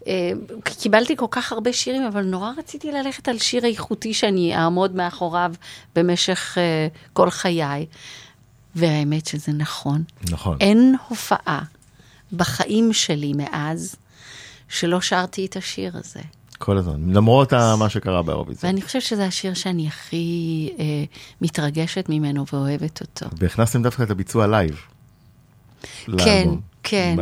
אה, 0.07 0.31
קיבלתי 0.63 1.15
כל 1.17 1.25
כך 1.31 1.51
הרבה 1.51 1.73
שירים, 1.73 2.03
אבל 2.03 2.23
נורא 2.23 2.51
רציתי 2.57 2.91
ללכת 2.91 3.27
על 3.27 3.38
שיר 3.38 3.65
איכותי 3.65 4.13
שאני 4.13 4.55
אעמוד 4.55 4.95
מאחוריו 4.95 5.53
במשך 5.95 6.57
אה, 6.57 6.88
כל 7.13 7.29
חיי. 7.29 7.86
והאמת 8.75 9.25
שזה 9.25 9.51
נכון. 9.51 10.03
נכון. 10.29 10.57
אין 10.60 10.95
הופעה 11.07 11.62
בחיים 12.34 12.93
שלי 12.93 13.34
מאז 13.36 13.95
שלא 14.69 15.01
שרתי 15.01 15.45
את 15.45 15.55
השיר 15.55 15.97
הזה. 15.97 16.21
כל 16.57 16.77
הזמן, 16.77 17.10
למרות 17.13 17.53
מה 17.53 17.89
שקרה 17.89 18.21
באירוויזיון. 18.21 18.71
ואני 18.71 18.81
חושבת 18.81 19.01
שזה 19.01 19.25
השיר 19.25 19.53
שאני 19.53 19.88
הכי 19.88 20.69
אה, 20.79 20.86
מתרגשת 21.41 22.05
ממנו 22.10 22.45
ואוהבת 22.53 23.01
אותו. 23.01 23.25
והכנסתם 23.38 23.84
דווקא 23.84 24.03
את 24.03 24.10
הביצוע 24.10 24.47
לייב. 24.47 24.81
כן. 26.17 26.50
כן. 26.84 27.15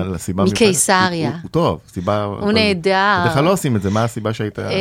מקיסריה. 0.51 1.29
הוא- 1.29 1.37
הוא 1.43 1.49
טוב, 1.51 1.79
סיבה... 1.93 2.23
הוא 2.23 2.51
נהדר. 2.51 3.17
בדרך 3.21 3.33
כלל 3.33 3.43
לא 3.43 3.51
עושים 3.53 3.75
את 3.75 3.81
זה, 3.81 3.89
מה 3.89 4.03
הסיבה 4.03 4.33
שהיית 4.33 4.59
אה, 4.59 4.63
דווקא? 4.63 4.77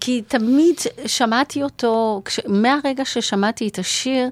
כי 0.00 0.22
תמיד 0.28 0.74
שמעתי 1.06 1.62
אותו, 1.62 2.22
כש, 2.24 2.40
מהרגע 2.46 3.04
ששמעתי 3.04 3.68
את 3.68 3.78
השיר, 3.78 4.28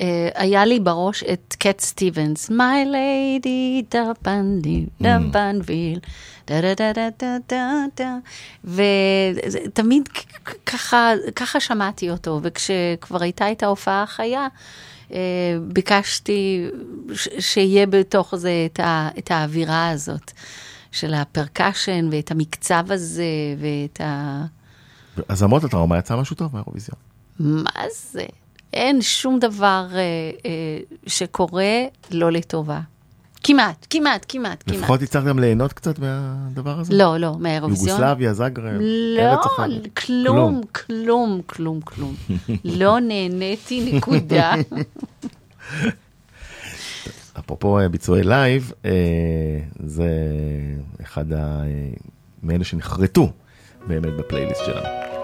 אה, 0.00 0.28
היה 0.34 0.64
לי 0.64 0.80
בראש 0.80 1.22
את 1.32 1.54
קט 1.58 1.80
סטיבנס, 1.80 2.50
My 2.50 2.86
Lady 2.92 3.96
D'Arban-, 3.96 4.84
D'Arbanville, 5.00 5.98
דה 6.46 6.60
דה 6.60 6.74
דה 6.74 6.92
דה 6.92 7.08
דה 7.18 7.36
דה 7.48 7.84
דה, 7.96 8.16
ותמיד 8.64 10.08
ככה, 10.66 11.12
ככה 11.36 11.60
שמעתי 11.60 12.10
אותו, 12.10 12.40
וכשכבר 12.42 13.22
הייתה 13.22 13.52
את 13.52 13.62
ההופעה 13.62 14.02
החיה, 14.02 14.46
ביקשתי 15.62 16.66
ש- 17.14 17.28
שיהיה 17.38 17.86
בתוך 17.86 18.34
זה 18.36 18.66
את, 18.72 18.80
ה, 18.80 19.08
את 19.18 19.30
האווירה 19.30 19.90
הזאת. 19.90 20.32
של 20.94 21.14
הפרקשן 21.14 22.08
ואת 22.12 22.30
המקצב 22.30 22.84
הזה 22.88 23.24
ואת 23.58 24.00
ה... 24.00 24.44
אז 25.28 25.42
למרות 25.42 25.64
הטראומה 25.64 25.98
יצא 25.98 26.16
משהו 26.16 26.36
טוב 26.36 26.50
מהאירוויזיון. 26.52 26.98
מה 27.38 27.82
זה? 28.12 28.24
אין 28.72 29.02
שום 29.02 29.38
דבר 29.38 29.86
אה, 29.94 29.98
אה, 29.98 30.78
שקורה 31.06 31.84
לא 32.10 32.32
לטובה. 32.32 32.80
כמעט, 33.46 33.86
כמעט, 33.90 34.26
כמעט, 34.28 34.62
כמעט. 34.66 34.78
לפחות 34.78 35.02
הצלחת 35.02 35.26
גם 35.26 35.38
ליהנות 35.38 35.72
קצת 35.72 35.98
מהדבר 35.98 36.80
הזה? 36.80 36.94
לא, 36.94 37.16
לא, 37.16 37.36
מהאירוויזיון. 37.38 37.88
יוגוסלביה, 37.88 38.34
זאגרב, 38.34 38.80
לא, 38.80 39.22
ארץ 39.22 39.46
אחרת. 39.46 39.98
כלום, 39.98 40.60
כלום, 40.72 41.40
כלום, 41.46 41.80
כלום. 41.80 42.14
לא 42.64 43.00
נהניתי, 43.08 43.92
נקודה. 43.92 44.54
אפרופו 47.38 47.78
אה, 47.78 47.88
ביצועי 47.88 48.22
לייב, 48.22 48.72
אה, 48.84 48.90
זה 49.86 50.08
אחד. 51.02 51.32
אה, 51.32 51.62
מאלה 52.42 52.64
שנחרטו 52.64 53.32
באמת 53.86 54.16
בפלייליסט 54.16 54.64
שלנו. 54.64 55.23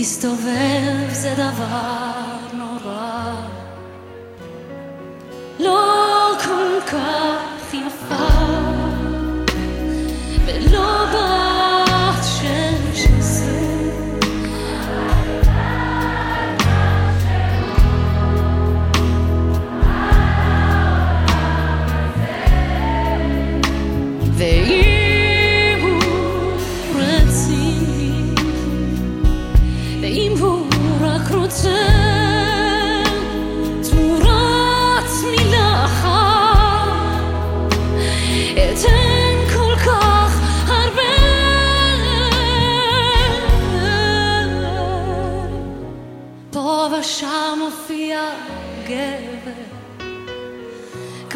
להסתובב 0.00 1.12
זה 1.12 1.34
דבר 1.34 2.12
נורא. 2.52 3.34
לא 5.58 6.32
כל 6.44 6.80
כך 6.86 7.29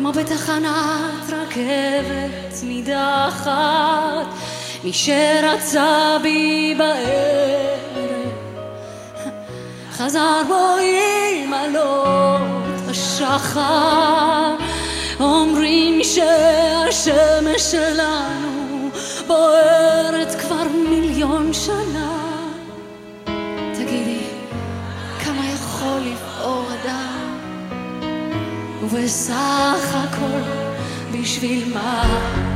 כמו 0.04 0.12
בתחנת 0.12 1.32
רכבת 1.32 2.62
נידחת, 2.62 4.26
מי 4.84 4.92
שרצה 4.92 6.16
בי 6.22 6.74
בערב, 6.78 8.32
חזר 9.92 10.42
בו 10.48 10.76
עם 11.44 11.54
עלות 11.54 12.88
השחר, 12.90 14.56
אומרים 15.20 16.00
שהשמש 16.04 17.62
שלנו 17.62 18.90
בוערת 19.26 20.34
כבר 20.40 20.64
מיליון 20.88 21.52
שנה. 21.52 22.34
תגידי, 23.74 24.22
כמה 25.24 25.42
יכול 25.54 26.00
לבעור 26.00 26.66
אדם? 26.82 27.13
ובסך 28.84 29.94
הכל 29.94 30.40
בשביל 31.12 31.74
מה? 31.74 32.53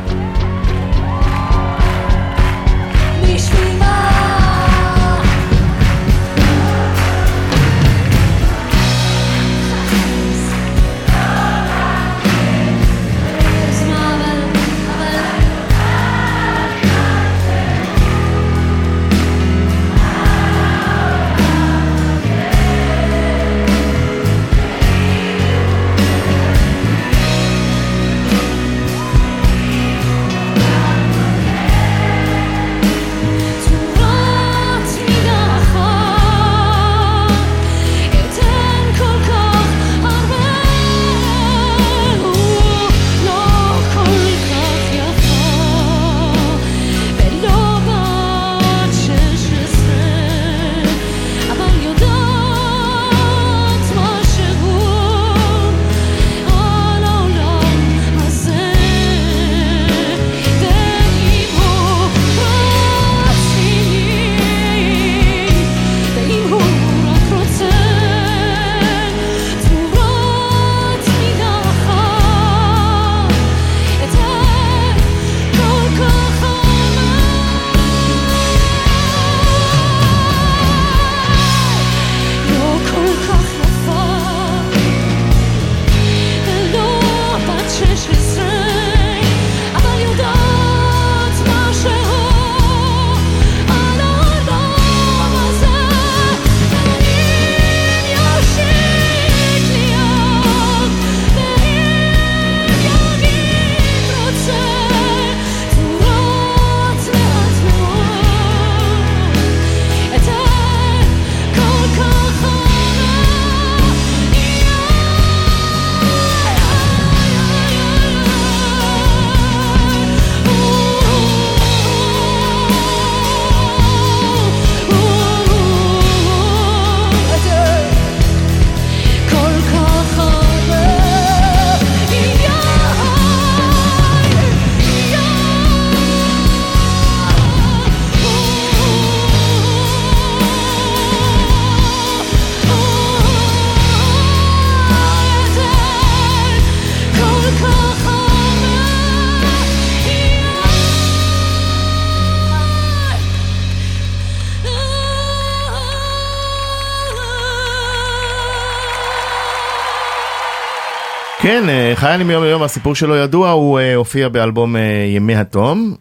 כן, 161.48 161.68
אה, 161.68 161.92
חיה 161.94 162.14
אני 162.14 162.24
מיום 162.24 162.44
ליום, 162.44 162.62
הסיפור 162.62 162.94
שלו 162.94 163.16
ידוע, 163.16 163.50
הוא 163.50 163.78
אה, 163.78 163.94
הופיע 163.94 164.28
באלבום 164.28 164.76
אה, 164.76 164.80
ימי 165.14 165.34
התום. 165.36 165.94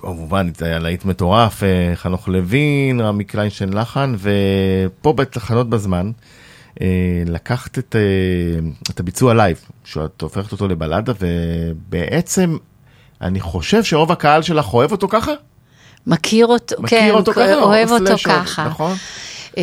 כמובן, 0.00 0.50
זה 0.58 0.66
היה 0.66 0.78
להיט 0.78 1.04
מטורף, 1.04 1.62
חנוך 1.94 2.28
לוין, 2.28 3.00
רמי 3.00 3.24
קליינשטיין 3.24 3.72
לחן, 3.72 4.14
ופה 4.18 5.12
בתחנות 5.12 5.70
בזמן, 5.70 6.10
לקחת 7.26 7.78
את, 7.78 7.96
את 8.90 9.00
הביצוע 9.00 9.34
לייב, 9.34 9.60
שאת 9.84 10.22
הופכת 10.22 10.52
אותו 10.52 10.68
לבלדה, 10.68 11.12
ובעצם, 11.20 12.56
אני 13.20 13.40
חושב 13.40 13.84
שרוב 13.84 14.12
הקהל 14.12 14.42
שלך 14.42 14.74
אוהב 14.74 14.92
אותו 14.92 15.08
ככה? 15.08 15.32
מכיר 16.06 16.46
אותו, 16.46 16.76
מכיר 16.78 16.98
כן, 16.98 17.10
אותו 17.10 17.32
ככה? 17.32 17.54
אוהב 17.54 17.90
או 17.90 17.94
אותו 17.94 18.14
ככה. 18.24 18.64
נכון? 18.68 18.94
אמ, 19.56 19.62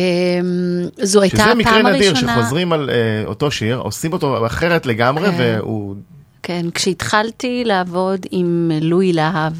זו 1.02 1.20
הייתה 1.20 1.36
שזה 1.36 1.54
מקרה 1.54 1.80
הפעם 1.80 1.86
נדיר, 1.86 2.10
הראשונה, 2.10 2.36
שחוזרים 2.40 2.72
על 2.72 2.90
אה, 2.90 3.22
אותו 3.26 3.50
שיר, 3.50 3.78
עושים 3.78 4.12
אותו 4.12 4.46
אחרת 4.46 4.86
לגמרי, 4.86 5.30
כן. 5.30 5.36
והוא... 5.38 5.94
כן, 6.42 6.66
כשהתחלתי 6.74 7.62
לעבוד 7.64 8.26
עם 8.30 8.70
לואי 8.80 9.12
להב 9.12 9.52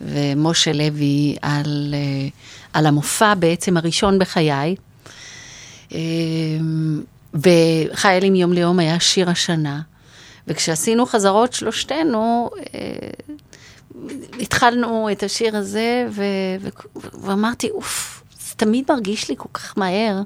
ומשה 0.00 0.72
לוי 0.72 1.36
על, 1.42 1.94
אה, 1.94 2.28
על 2.72 2.86
המופע 2.86 3.34
בעצם 3.34 3.76
הראשון 3.76 4.18
בחיי, 4.18 4.76
אמ, 5.92 7.02
וחיילים 7.34 8.34
יום 8.34 8.52
ליום 8.52 8.78
היה 8.78 9.00
שיר 9.00 9.30
השנה, 9.30 9.80
וכשעשינו 10.48 11.06
חזרות 11.06 11.52
שלושתנו, 11.52 12.50
אה, 12.74 12.90
התחלנו 14.40 15.08
את 15.12 15.22
השיר 15.22 15.56
הזה, 15.56 16.06
ו- 16.10 16.22
ו- 16.60 16.98
ואמרתי, 17.26 17.70
אוף, 17.70 18.15
תמיד 18.56 18.84
מרגיש 18.92 19.28
לי 19.28 19.34
כל 19.38 19.48
כך 19.54 19.78
מהר. 19.78 20.20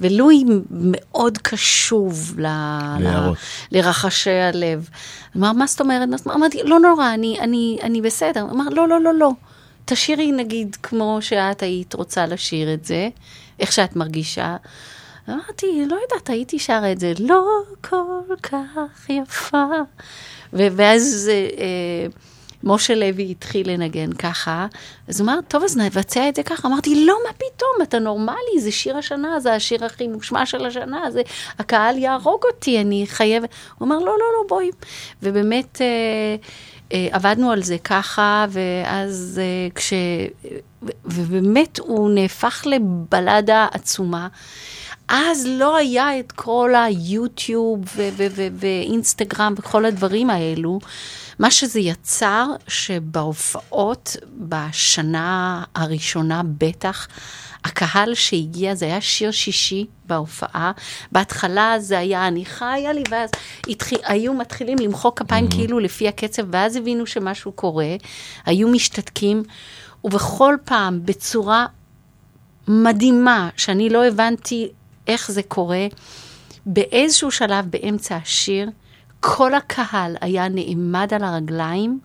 ולואי 0.00 0.44
מאוד 0.70 1.38
קשוב 1.38 2.34
ל- 2.40 2.46
לרחשי 3.72 4.30
הלב. 4.30 4.88
אמר, 5.36 5.52
מה 5.52 5.66
זאת 5.66 5.80
אומרת? 5.80 6.08
אמרתי, 6.34 6.62
לא 6.64 6.78
נורא, 6.80 7.14
אני, 7.14 7.40
אני, 7.40 7.78
אני 7.82 8.00
בסדר. 8.02 8.42
אמר, 8.50 8.68
לא, 8.68 8.88
לא, 8.88 9.00
לא, 9.00 9.14
לא. 9.14 9.30
תשאירי 9.84 10.32
נגיד 10.32 10.76
כמו 10.82 11.18
שאת 11.20 11.62
היית 11.62 11.94
רוצה 11.94 12.26
לשיר 12.26 12.74
את 12.74 12.84
זה, 12.84 13.08
איך 13.60 13.72
שאת 13.72 13.96
מרגישה. 13.96 14.56
אמרתי, 15.28 15.66
לא 15.88 15.96
יודעת, 16.02 16.30
הייתי 16.30 16.58
שרה 16.58 16.92
את 16.92 17.00
זה, 17.00 17.12
לא 17.18 17.46
כל 17.90 18.04
כך 18.42 18.60
יפה. 19.08 19.64
ואז 20.52 21.30
אה, 21.32 21.48
אה, 21.58 22.06
משה 22.64 22.94
לוי 22.94 23.30
התחיל 23.30 23.70
לנגן 23.70 24.12
ככה, 24.12 24.66
אז 25.08 25.20
הוא 25.20 25.24
אמר, 25.24 25.38
טוב, 25.48 25.62
אז 25.64 25.76
נבצע 25.76 26.28
את 26.28 26.36
זה 26.36 26.42
ככה. 26.42 26.68
אמרתי, 26.68 27.04
לא, 27.04 27.14
מה 27.26 27.32
פתאום, 27.32 27.82
אתה 27.82 27.98
נורמלי, 27.98 28.60
זה 28.60 28.72
שיר 28.72 28.96
השנה, 28.96 29.40
זה 29.40 29.54
השיר 29.54 29.84
הכי 29.84 30.08
מושמע 30.08 30.46
של 30.46 30.66
השנה, 30.66 31.10
זה, 31.10 31.22
הקהל 31.58 31.98
יהרוג 31.98 32.40
אותי, 32.44 32.80
אני 32.80 33.04
חייבת... 33.06 33.48
הוא 33.78 33.86
אמר, 33.86 33.98
לא, 33.98 34.04
לא, 34.04 34.12
לא, 34.18 34.48
בואי. 34.48 34.70
ובאמת... 35.22 35.80
אה, 35.80 35.86
אה, 36.92 37.08
עבדנו 37.10 37.50
על 37.50 37.62
זה 37.62 37.76
ככה, 37.84 38.46
ואז 38.48 39.40
אה, 39.42 39.68
כש... 39.74 39.92
ובאמת 41.04 41.78
הוא 41.78 42.10
נהפך 42.10 42.66
לבלדה 42.66 43.66
עצומה. 43.72 44.28
אז 45.08 45.46
לא 45.48 45.76
היה 45.76 46.18
את 46.18 46.32
כל 46.32 46.74
היוטיוב 46.74 47.80
ואינסטגרם 48.52 49.54
וכל 49.56 49.84
הדברים 49.84 50.30
האלו. 50.30 50.78
מה 51.38 51.50
שזה 51.50 51.80
יצר, 51.80 52.46
שבהופעות 52.68 54.16
בשנה 54.38 55.64
הראשונה 55.74 56.42
בטח, 56.58 57.08
הקהל 57.64 58.14
שהגיע, 58.14 58.74
זה 58.74 58.84
היה 58.84 59.00
שיר 59.00 59.30
שישי 59.30 59.86
בהופעה. 60.06 60.72
בהתחלה 61.12 61.74
זה 61.78 61.98
היה 61.98 62.28
אני 62.28 62.44
חיה 62.44 62.92
לי, 62.92 63.02
ואז 63.10 63.30
התחיל, 63.68 63.98
היו 64.04 64.34
מתחילים 64.34 64.78
למחוא 64.78 65.10
כפיים 65.16 65.50
כאילו 65.50 65.78
לפי 65.78 66.08
הקצב, 66.08 66.42
ואז 66.50 66.76
הבינו 66.76 67.06
שמשהו 67.06 67.52
קורה, 67.52 67.96
היו 68.46 68.68
משתתקים, 68.68 69.42
ובכל 70.04 70.56
פעם 70.64 71.00
בצורה 71.04 71.66
מדהימה, 72.68 73.48
שאני 73.56 73.90
לא 73.90 74.04
הבנתי 74.04 74.68
איך 75.06 75.30
זה 75.30 75.42
קורה, 75.42 75.86
באיזשהו 76.66 77.30
שלב 77.30 77.64
באמצע 77.70 78.16
השיר, 78.16 78.70
כל 79.26 79.54
הקהל 79.54 80.16
היה 80.20 80.48
נעמד 80.48 81.14
על 81.14 81.24
הרגליים, 81.24 81.98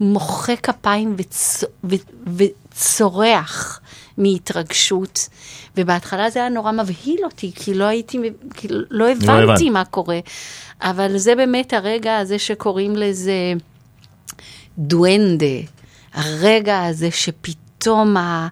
מוחא 0.00 0.56
כפיים 0.56 1.14
וצ... 1.18 1.64
ו... 1.84 1.94
וצורח 2.36 3.80
מהתרגשות. 4.18 5.28
ובהתחלה 5.76 6.30
זה 6.30 6.38
היה 6.38 6.48
נורא 6.48 6.72
מבהיל 6.72 7.20
אותי, 7.24 7.52
כי 7.54 7.74
לא 7.74 7.84
הייתי, 7.84 8.18
כי 8.54 8.68
לא 8.70 9.08
הבנתי 9.08 9.42
הבנת. 9.42 9.72
מה 9.72 9.84
קורה. 9.84 10.18
אבל 10.82 11.18
זה 11.18 11.34
באמת 11.34 11.72
הרגע 11.72 12.16
הזה 12.16 12.38
שקוראים 12.38 12.96
לזה 12.96 13.52
דואנדה. 14.78 15.46
הרגע 16.14 16.84
הזה 16.84 17.10
שפתאום 17.10 18.16
ה... 18.16 18.48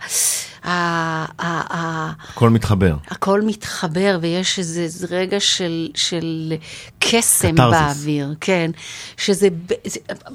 הכל 0.67 2.51
מתחבר. 2.51 2.97
הכל 3.09 3.43
מתחבר 3.43 4.19
ויש 4.21 4.59
איזה 4.59 5.07
רגע 5.11 5.41
של, 5.41 5.89
של 5.95 6.53
קסם 6.99 7.53
קתרזיס. 7.53 7.81
באוויר, 7.81 8.35
כן. 8.41 8.71
שזה, 9.17 9.49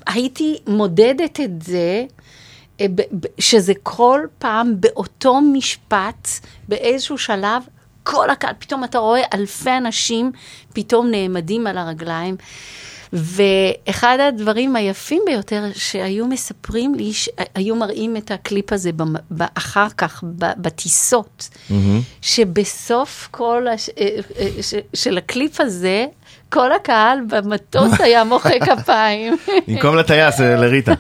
הייתי 0.08 0.58
מודדת 0.68 1.40
את 1.40 1.62
זה, 1.62 2.06
אה, 2.82 2.86
שזה 3.40 3.74
כל 3.84 4.20
פעם 4.38 4.74
באותו 4.80 5.42
משפט, 5.42 6.30
באיזשהו 6.68 7.18
שלב, 7.18 7.64
כל 8.04 8.30
הקהל, 8.30 8.54
פתאום 8.60 8.84
אתה 8.84 8.98
רואה 8.98 9.22
אלפי 9.34 9.78
אנשים 9.78 10.32
פתאום 10.74 11.12
נעמדים 11.12 11.68
על 11.68 11.78
הרגליים. 11.78 12.36
ואחד 13.14 14.18
הדברים 14.28 14.76
היפים 14.76 15.22
ביותר 15.26 15.64
שהיו 15.76 16.28
מספרים 16.28 16.96
לי, 16.96 17.12
היו 17.56 17.76
מראים 17.76 18.18
את 18.18 18.32
הקליפ 18.32 18.74
הזה 18.74 18.92
אחר 19.38 19.88
כך 19.98 20.24
בטיסות, 20.58 21.50
שבסוף 22.22 23.28
כל, 23.32 23.68
הש, 23.68 23.90
אה, 23.90 24.18
אה, 24.40 24.50
ש, 24.62 24.74
של 24.94 25.18
הקליפ 25.18 25.62
הזה, 25.62 26.06
כל 26.52 26.72
הקהל 26.74 27.20
במטוס 27.30 28.02
היה 28.02 28.24
מוחא 28.24 28.60
כפיים. 28.66 29.38
במקום 29.68 29.96
לטייס, 29.98 30.42
אה, 30.42 30.56
לריטה. 30.56 30.94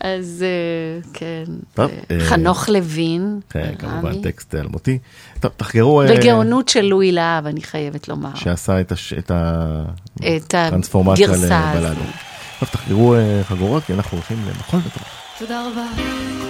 אז 0.00 0.44
אה, 0.46 1.10
כן, 1.14 1.44
טוב, 1.74 1.90
אה, 2.10 2.16
אה, 2.16 2.24
חנוך 2.24 2.68
לוין, 2.68 3.40
כן, 3.50 3.74
כמובן. 3.78 4.22
טקסט 4.22 4.54
אלמותי. 4.54 4.98
טוב, 5.40 5.50
תחגרו... 5.56 6.02
אה, 6.02 6.06
וגאונות 6.10 6.68
של 6.68 6.80
לואי 6.84 7.12
להב, 7.12 7.46
אני 7.46 7.62
חייבת 7.62 8.08
לומר. 8.08 8.34
שעשה 8.34 8.80
את 8.80 8.92
הש- 8.92 9.12
את 9.12 9.30
את 10.36 10.54
הטרנספורמציה. 10.54 11.30
הזאת. 11.30 11.96
טוב, 12.60 12.68
תחגרו 12.68 13.14
אה, 13.14 13.40
חגורות, 13.44 13.84
כי 13.84 13.92
אנחנו 13.92 14.16
הולכים 14.18 14.36
למחול 14.48 14.80
בטוח. 14.80 15.02
תודה 15.38 15.62
רבה. 15.66 16.47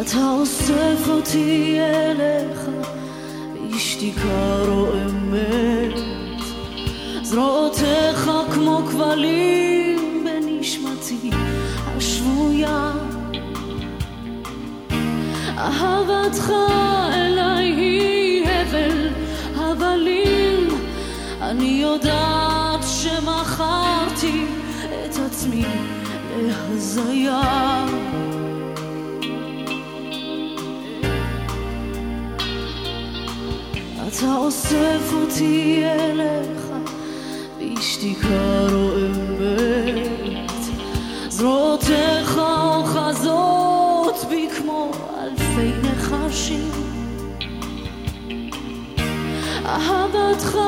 אתה 0.00 0.30
אוסף 0.30 1.08
אותי 1.08 1.78
אליך, 1.80 2.60
בשתיקה 3.74 4.62
רועמת. 4.68 6.00
זרועותיך 7.22 8.30
כמו 8.54 8.82
כבלים 8.90 10.24
בנשמתי 10.24 11.30
השבויה. 11.96 12.92
אהבתך 15.58 16.52
אליי 17.14 17.66
היא 17.66 18.46
הבל 18.48 19.08
הבלים 19.56 20.68
אני 21.40 21.80
יודעת 21.82 22.80
שמכרתי 22.84 24.44
את 25.04 25.16
עצמי 25.26 25.64
להזיה 26.36 27.86
אתה 34.20 34.36
אוסף 34.36 35.12
אותי 35.12 35.82
אליך 35.84 36.72
בשתיקה 37.58 38.66
רועמת 38.72 40.50
זרועותיך 41.28 42.38
אוחזות 42.38 44.24
בי 44.28 44.48
כמו 44.58 44.90
אלפי 45.22 45.70
נחשים. 45.82 46.70
אהבתך 49.66 50.58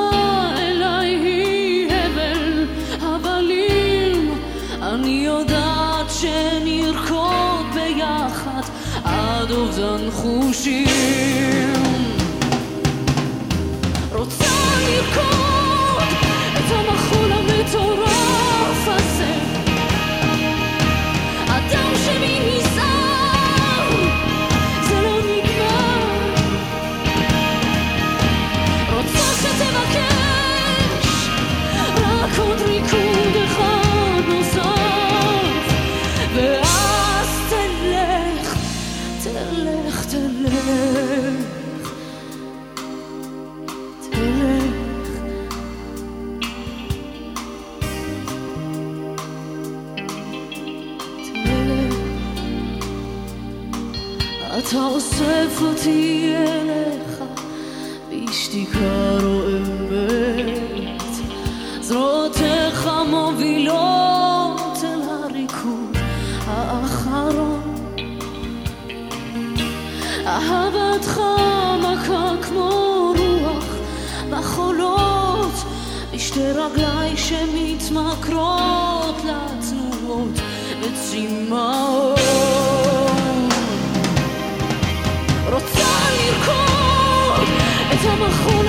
אליי 0.57 1.07
היא 1.07 1.91
הבל 1.91 2.67
הבלים. 3.01 4.37
אני 4.81 5.23
יודעת 5.25 6.07
שנרקוד 6.09 7.65
ביחד 7.73 8.61
עד 9.03 9.51
אובדן 9.51 10.11
חושים 10.11 11.62
רוצה 17.75 18.02
שמתמכרות 77.33 79.15
לתנועות 79.25 80.39
וצמאות. 80.81 82.19
רוצה 85.51 85.93
לרקוד 86.17 87.47
את 87.93 87.99
המחול 88.03 88.67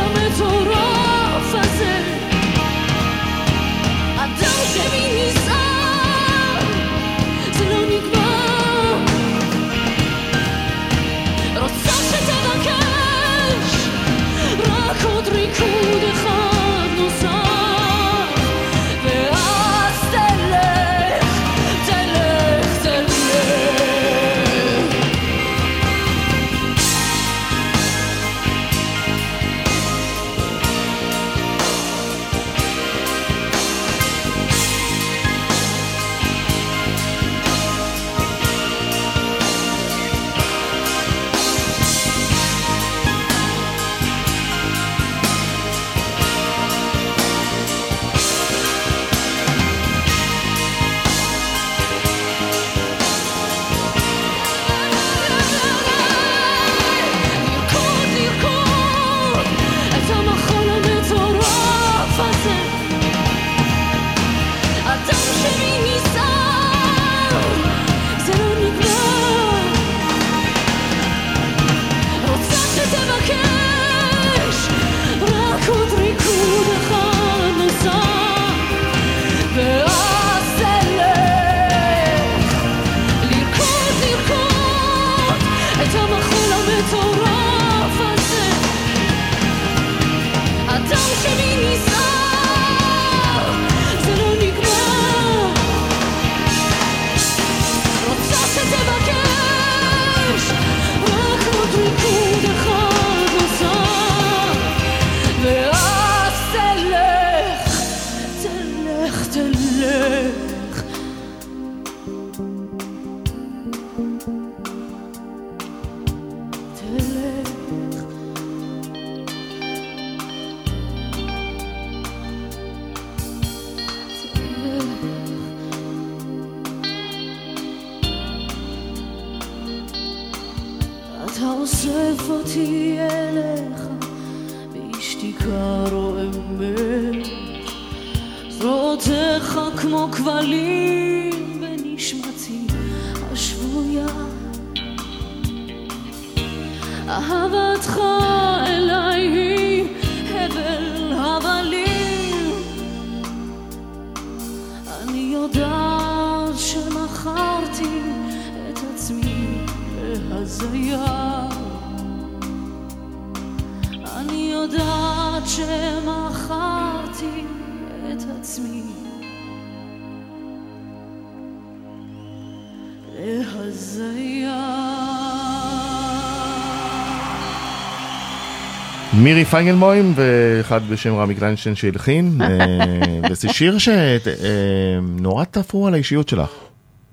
מירי 179.24 179.44
פיינגלמוים 179.44 180.14
ואחד 180.16 180.80
בשם 180.90 181.14
רמי 181.14 181.34
קליינשטיין 181.34 181.74
שהלחין, 181.74 182.38
אה, 182.40 183.30
וזה 183.30 183.52
שיר 183.52 183.76
שנורא 183.78 185.44
תפרו 185.44 185.86
על 185.86 185.94
האישיות 185.94 186.28
שלך. 186.28 186.50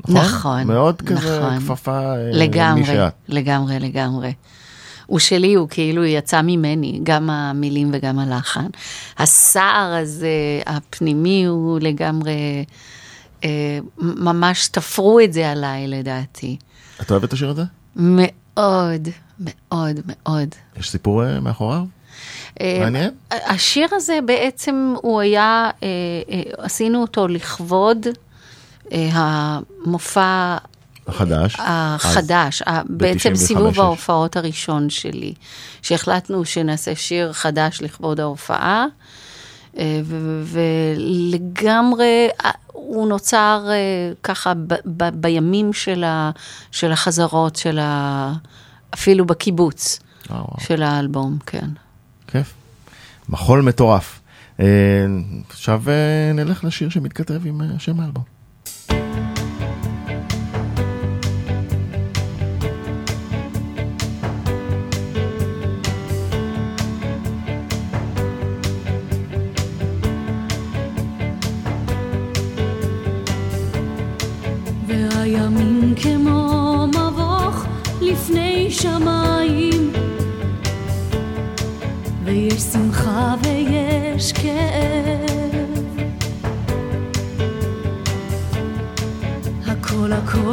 נכון, 0.07 0.64
מאוד 0.64 1.01
כזה 1.01 1.39
נכון. 1.39 1.59
כפפה 1.59 2.16
אה, 2.16 2.32
לגמרי. 2.32 2.95
לגמרי, 3.28 3.80
לגמרי. 3.80 4.34
הוא 5.05 5.20
שלי, 5.20 5.53
הוא 5.53 5.68
כאילו 5.70 6.05
יצא 6.05 6.41
ממני, 6.41 6.99
גם 7.03 7.30
המילים 7.30 7.89
וגם 7.93 8.20
הלחן. 8.20 8.68
הסער 9.18 9.93
הזה, 10.01 10.62
הפנימי, 10.66 11.45
הוא 11.45 11.80
לגמרי, 11.82 12.66
אה, 13.43 13.80
ממש 13.97 14.68
תפרו 14.68 15.20
את 15.20 15.34
זה 15.34 15.51
עליי, 15.51 15.88
לדעתי. 15.88 16.57
את 17.01 17.12
אוהבת 17.12 17.24
את 17.24 17.34
השיר 17.34 17.49
הזה? 17.49 17.64
מאוד, 17.95 19.07
מאוד, 19.39 19.99
מאוד. 20.05 20.49
יש 20.80 20.89
סיפור 20.89 21.26
אה, 21.26 21.39
מאחוריו? 21.39 22.01
מעניין. 22.60 23.10
השיר 23.32 23.88
הזה 23.91 24.20
בעצם, 24.26 24.93
הוא 25.02 25.22
היה, 25.22 25.70
אה, 25.84 25.88
אה, 26.30 26.41
עשינו 26.58 27.02
אותו 27.02 27.28
לכבוד 27.28 28.08
אה, 28.91 29.10
המופע 29.14 30.58
החדש. 31.08 31.56
החדש, 31.60 32.64
בעצם 32.86 33.36
סיבוב 33.36 33.72
95. 33.72 33.78
ההופעות 33.78 34.38
הראשון 34.38 34.89
שלי, 34.89 35.34
שהחלטנו 35.82 36.45
שנעשה 36.45 36.95
שיר 36.95 37.34
חדש 37.34 37.82
לכבוד 37.82 38.20
ההופעה, 38.20 38.86
ולגמרי 40.43 42.28
הוא 42.68 43.08
נוצר 43.08 43.66
ככה 44.24 44.54
בימים 45.14 45.74
של, 45.74 46.04
ה- 46.04 46.32
של 46.72 46.91
החזרות, 46.91 47.56
של 47.56 47.80
ה... 47.80 48.34
אפילו 48.93 49.26
בקיבוץ 49.26 49.99
וואו, 50.30 50.39
וואו, 50.39 50.60
של 50.60 50.84
האלבום, 50.84 51.38
כן. 51.45 51.68
מחול 53.32 53.62
מטורף. 53.62 54.22
אה, 54.60 54.66
עכשיו 55.50 55.84
אה, 55.88 56.34
נלך 56.34 56.64
לשיר 56.64 56.90
שמתכתב 56.90 57.46
עם 57.46 57.62
אה, 57.62 57.68
שם 57.80 58.00
האלבום. 58.00 58.41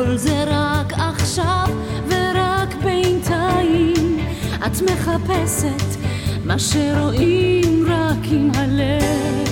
הכל 0.09 0.17
זה 0.17 0.45
רק 0.47 0.93
עכשיו 0.93 1.67
ורק 2.09 2.75
בינתיים. 2.83 4.19
את 4.67 4.83
מחפשת 4.83 5.99
מה 6.45 6.59
שרואים 6.59 7.87
רק 7.89 8.19
עם 8.31 8.51
הלב. 8.55 9.49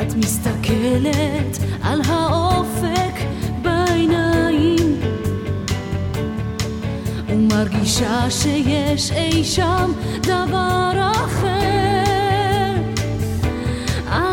את 0.00 0.14
מסתכלת 0.14 1.58
על 1.82 2.00
האופק 2.06 3.14
בעיניים 3.62 5.00
ומרגישה 7.28 8.30
שיש 8.30 9.12
אי 9.12 9.44
שם 9.44 9.92
דבר 10.22 11.10
אחר. 11.12 12.07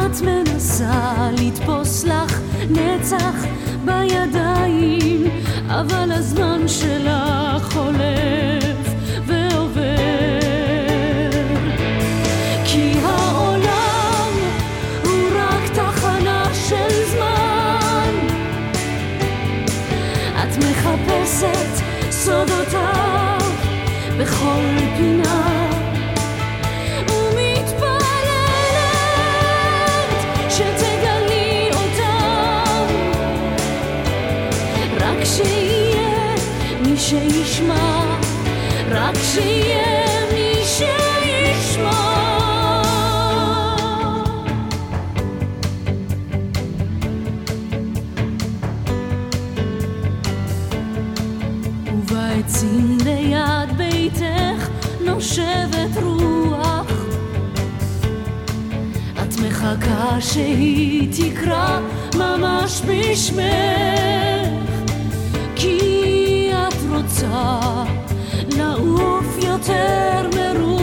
את 0.06 0.22
מנסה 0.22 1.30
לתפוס 1.32 2.03
לך 2.03 2.39
נצח 2.70 3.45
בידיים, 3.86 5.24
אבל 5.68 6.12
הזמן 6.12 6.68
שלך 6.68 7.74
חולף 7.74 8.93
ועובר. 9.26 9.82
כי 12.66 12.93
העולם 13.03 14.34
הוא 15.03 15.30
רק 15.36 15.70
תחנה 15.74 16.45
של 16.53 17.06
זמן. 17.12 18.14
את 20.43 20.58
מחפשת 20.58 21.84
סודותיו 22.12 23.39
בכל 24.20 24.78
פינה. 24.97 25.24
שישמע, 36.97 38.17
רק 38.91 39.15
שיהיה 39.33 40.05
מי 40.33 40.53
שישמע. 40.63 42.15
ובעצים 51.87 52.97
ליד 53.05 53.77
ביתך 53.77 54.69
נושבת 55.01 55.97
רוח. 56.01 56.91
את 59.23 59.39
מחכה 59.47 60.17
שהיא 60.21 61.07
תקרא 61.11 61.79
ממש 62.15 62.81
בשמך, 62.87 64.34
רוצה 66.95 67.83
לעוף 68.57 69.37
יותר 69.43 70.29
מרוח, 70.35 70.74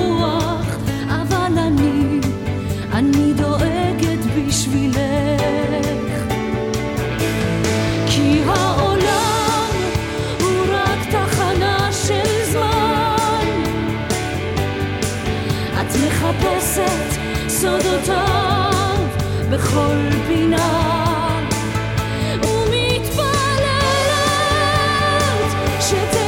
是 25.83 26.22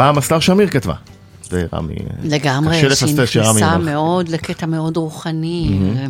פעם 0.00 0.18
אסתר 0.18 0.40
שמיר 0.40 0.68
כתבה. 0.68 0.94
זה 1.42 1.66
רמי... 1.72 1.94
לגמרי, 2.22 2.80
שהיא 2.96 3.16
נכנסה. 3.42 3.78
מאוד 3.78 4.28
לקטע 4.28 4.66
מאוד 4.66 4.96
רוחני. 4.96 5.78
ו- 5.82 6.04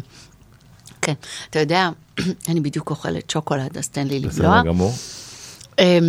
כן, 1.03 1.12
אתה 1.51 1.59
יודע, 1.59 1.91
אני 2.49 2.61
בדיוק 2.61 2.91
אוכלת 2.91 3.30
שוקולד, 3.30 3.78
אז 3.78 3.88
תן 3.88 4.07
לי 4.07 4.20
לבלוע. 4.20 4.59
בסדר 4.59 4.68
גמור. 4.68 4.95
אמ, 5.78 6.03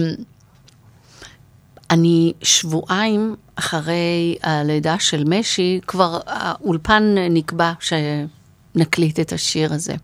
אני 1.90 2.34
שבועיים 2.42 3.36
אחרי 3.56 4.36
הלידה 4.44 5.00
של 5.00 5.24
משי, 5.28 5.80
כבר 5.88 6.20
האולפן 6.26 7.16
נקבע 7.30 7.74
שנקליט 7.80 9.20
את 9.20 9.34
השיר 9.34 9.74
הזה. 9.74 9.96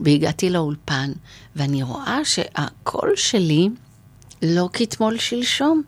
והגעתי 0.00 0.50
לאולפן, 0.50 1.12
ואני 1.56 1.82
רואה 1.82 2.24
שהקול 2.24 3.12
שלי 3.16 3.68
לא 4.42 4.68
כתמול 4.72 5.18
שלשום. 5.18 5.82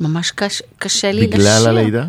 ממש 0.00 0.30
קש, 0.30 0.62
קשה 0.78 1.12
לי 1.12 1.26
לשיר. 1.26 1.38
בגלל 1.38 1.66
הלידה? 1.66 2.04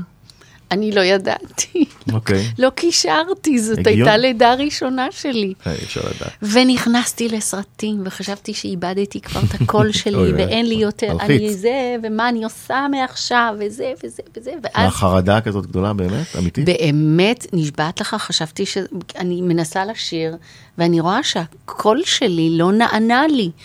אני 0.71 0.91
לא 0.91 1.01
ידעתי. 1.01 1.85
אוקיי. 2.13 2.47
לא 2.59 2.69
קישרתי, 2.69 3.59
זאת 3.59 3.77
הגיוני. 3.77 4.01
הייתה 4.01 4.17
לידה 4.17 4.53
ראשונה 4.53 5.07
שלי. 5.11 5.53
אה, 5.67 5.71
אי 5.71 5.77
אפשר 5.77 6.01
לדעת. 6.01 6.31
ונכנסתי 6.41 7.29
לסרטים, 7.29 8.01
וחשבתי 8.05 8.53
שאיבדתי 8.53 9.21
כבר 9.21 9.41
את 9.49 9.61
הקול 9.61 9.91
שלי, 10.01 10.15
אוי. 10.15 10.33
ואין 10.33 10.65
לי 10.65 10.75
יותר. 10.75 11.17
אני 11.21 11.53
זה, 11.53 11.95
ומה 12.03 12.29
אני 12.29 12.43
עושה 12.43 12.87
מעכשיו, 12.91 13.55
וזה, 13.59 13.93
וזה, 14.03 14.23
וזה, 14.37 14.51
מה, 14.51 14.69
ואז 14.75 14.91
חרדה 14.93 15.41
כזאת 15.41 15.65
גדולה 15.65 15.93
באמת? 15.93 16.35
אמיתית? 16.37 16.65
באמת, 16.65 17.45
נשבעת 17.53 18.01
לך, 18.01 18.15
חשבתי 18.19 18.65
שאני 18.65 19.41
מנסה 19.41 19.85
לשיר, 19.85 20.35
ואני 20.77 20.99
רואה 20.99 21.23
שהקול 21.23 22.01
שלי 22.05 22.49
לא 22.57 22.71
נענה 22.71 23.27
לי 23.27 23.45
אה, 23.45 23.61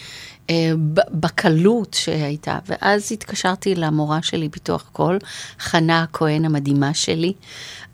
בקלות 1.11 1.94
שהייתה. 1.94 2.59
ואז 2.66 3.12
התקשרתי 3.12 3.74
למורה 3.74 4.22
שלי 4.22 4.49
פיתוח 4.49 4.88
קול, 4.92 5.18
חנה 5.59 6.03
הכהן 6.03 6.44
המדהימה 6.44 6.94
שלי, 6.94 7.32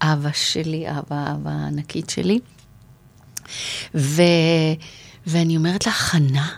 אהבה 0.03 0.33
שלי, 0.33 0.89
אהבה, 0.89 1.25
אהבה 1.29 1.51
ענקית 1.51 2.11
שלי. 2.11 2.39
ו... 3.95 4.23
ואני 5.27 5.57
אומרת 5.57 5.87
לה, 5.87 5.93
חנה, 5.93 6.49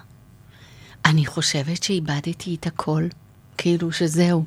אני 1.05 1.27
חושבת 1.27 1.83
שאיבדתי 1.83 2.57
את 2.61 2.67
הכל, 2.67 3.07
כאילו 3.59 3.93
שזהו. 3.93 4.45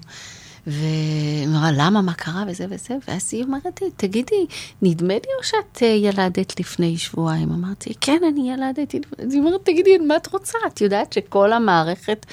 והיא 0.68 1.48
אמרה, 1.48 1.72
למה, 1.72 2.02
מה 2.02 2.14
קרה, 2.14 2.44
וזה 2.48 2.66
וזה, 2.70 2.96
ואז 3.08 3.30
היא 3.34 3.44
אומרת 3.44 3.82
לי, 3.82 3.88
תגידי, 3.98 4.46
נדמה 4.82 5.14
לי 5.14 5.30
או 5.40 5.44
שאת 5.44 5.84
אה, 5.84 5.88
ילדת 5.88 6.60
לפני 6.60 6.98
שבועיים? 6.98 7.52
אמרתי, 7.52 7.94
כן, 8.02 8.22
אני 8.32 8.52
ילדתי. 8.52 9.00
אז 9.18 9.34
היא 9.34 9.42
אומרת, 9.42 9.66
תגידי, 9.66 9.98
מה 9.98 10.16
את 10.16 10.28
רוצה? 10.34 10.58
את 10.68 10.82
יודעת 10.82 11.14
שכל 11.14 11.54
המערכת 11.54 12.26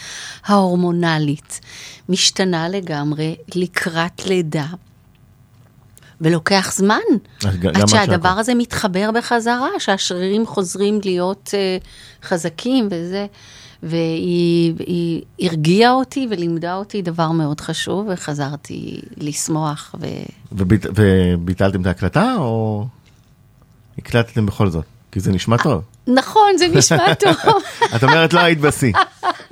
ההורמונלית 0.44 1.60
משתנה 2.08 2.68
לגמרי 2.68 3.36
לקראת 3.54 4.26
לידה. 4.26 4.66
ולוקח 6.20 6.72
זמן, 6.74 7.00
עד 7.74 7.88
שהדבר. 7.88 8.28
הזה 8.28 8.54
מתחבר 8.54 9.10
בחזרה, 9.10 9.68
שהשרירים 9.78 10.46
חוזרים 10.46 11.00
להיות 11.04 11.48
uh, 11.48 12.26
חזקים 12.26 12.88
וזה. 12.90 13.26
והיא 13.84 14.74
היא 14.78 15.22
הרגיעה 15.40 15.92
אותי 15.92 16.26
ולימדה 16.30 16.74
אותי 16.74 17.02
דבר 17.02 17.30
מאוד 17.30 17.60
חשוב, 17.60 18.08
וחזרתי 18.12 19.00
לשמוח. 19.16 19.94
ו... 20.00 20.06
וביט- 20.58 20.86
וביטלתם 20.94 21.80
את 21.80 21.86
ההקלטה, 21.86 22.34
או 22.38 22.86
הקלטתם 23.98 24.46
בכל 24.46 24.70
זאת? 24.70 24.84
כי 25.12 25.20
זה 25.20 25.32
נשמע 25.32 25.56
טוב. 25.62 25.82
נכון, 26.06 26.58
זה 26.58 26.68
נשמע 26.68 27.14
טוב. 27.24 27.34
את 27.96 28.02
אומרת 28.04 28.32
לא 28.32 28.40
היית 28.40 28.60
בשיא. 28.60 28.92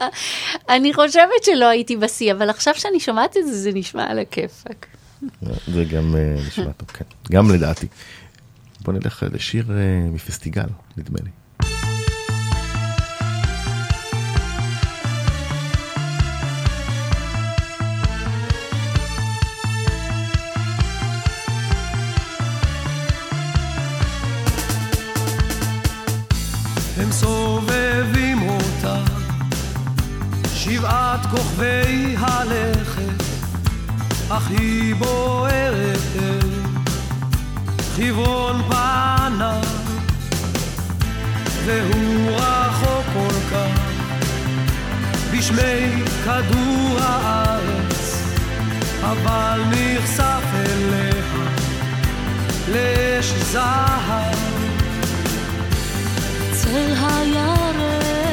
אני 0.75 0.95
חושבת 0.95 1.45
שלא 1.45 1.69
הייתי 1.69 1.97
בשיא, 1.97 2.33
אבל 2.33 2.51
עכשיו 2.51 2.75
שאני 2.77 3.01
שומעת 3.01 3.37
את 3.37 3.47
זה, 3.47 3.59
זה 3.59 3.71
נשמע 3.75 4.11
על 4.11 4.19
הכיפאק. 4.19 4.87
זה 5.69 5.85
גם 5.85 6.17
אה, 6.17 6.37
נשמע 6.47 6.73
טוב, 6.77 6.89
כן. 6.89 7.05
גם 7.33 7.51
לדעתי. 7.51 7.87
בוא 8.81 8.93
נלך 8.93 9.25
לשיר 9.33 9.65
אה, 9.71 9.77
מפסטיגל, 10.11 10.67
נדמה 10.97 11.19
לי. 11.25 11.31
שבעת 31.13 31.27
כוכבי 31.31 32.17
הלכת, 32.19 33.23
אך 34.29 34.51
היא 34.51 34.95
בוערת 34.95 35.99
אל 36.17 36.51
חברון 37.97 38.63
פנה, 38.69 39.61
והוא 41.65 42.31
רחוק 42.31 43.05
כל 43.13 43.35
כך, 43.51 43.81
בשמי 45.33 46.03
כדור 46.25 46.99
הארץ, 47.01 48.23
אבל 49.03 49.61
נחשף 49.71 50.43
אליה 50.55 51.13
לאש 52.69 53.27
זהב. 53.27 54.35
צל 56.53 56.95
הירח 57.01 58.32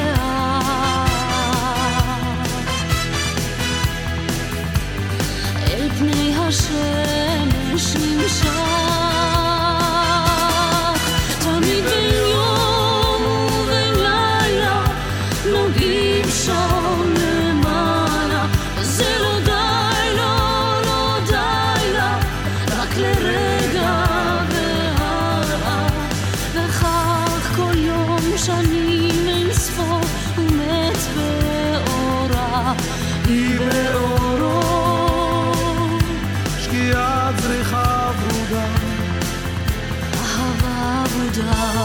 השמש 6.50 7.96
נמשך 7.96 8.50
תמיד 11.38 11.84
בין 11.84 12.14
יום 12.14 13.22
ובין 13.26 13.94
לילה 13.94 14.84
נוגעים 15.52 16.24
שם 16.44 17.14
למעלה 17.16 18.46
זה 18.82 19.16
לא 19.22 19.40
די, 19.44 20.16
לא, 20.16 20.82
לא 20.86 21.18
די 21.26 21.92
לה 21.92 22.18
רק 22.78 22.96
לרגע 22.96 24.04
והלאה 24.50 25.86
וכך 26.54 27.56
כל 27.56 27.78
יום 27.78 28.32
שנים 28.36 29.28
אין 29.28 29.52
ספור 29.52 30.00
ומת 30.38 30.98
באורה 31.14 32.72
היא 33.28 33.58
dark. 41.42 41.79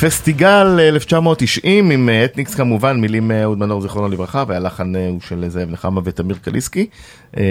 פסטיגל 0.00 0.66
1990 0.80 1.90
עם 1.90 2.08
אה, 2.08 2.24
אתניקס 2.24 2.54
כמובן, 2.54 3.00
מילים 3.00 3.30
אה, 3.30 3.42
אהוד 3.42 3.58
מנור 3.58 3.80
זיכרונו 3.80 4.08
לברכה, 4.08 4.44
והלחן 4.48 4.96
אה, 4.96 5.08
הוא 5.08 5.20
של 5.20 5.44
זאב 5.48 5.70
נחמה 5.70 6.00
ותמיר 6.04 6.36
קליסקי. 6.42 6.86
אה, 7.36 7.42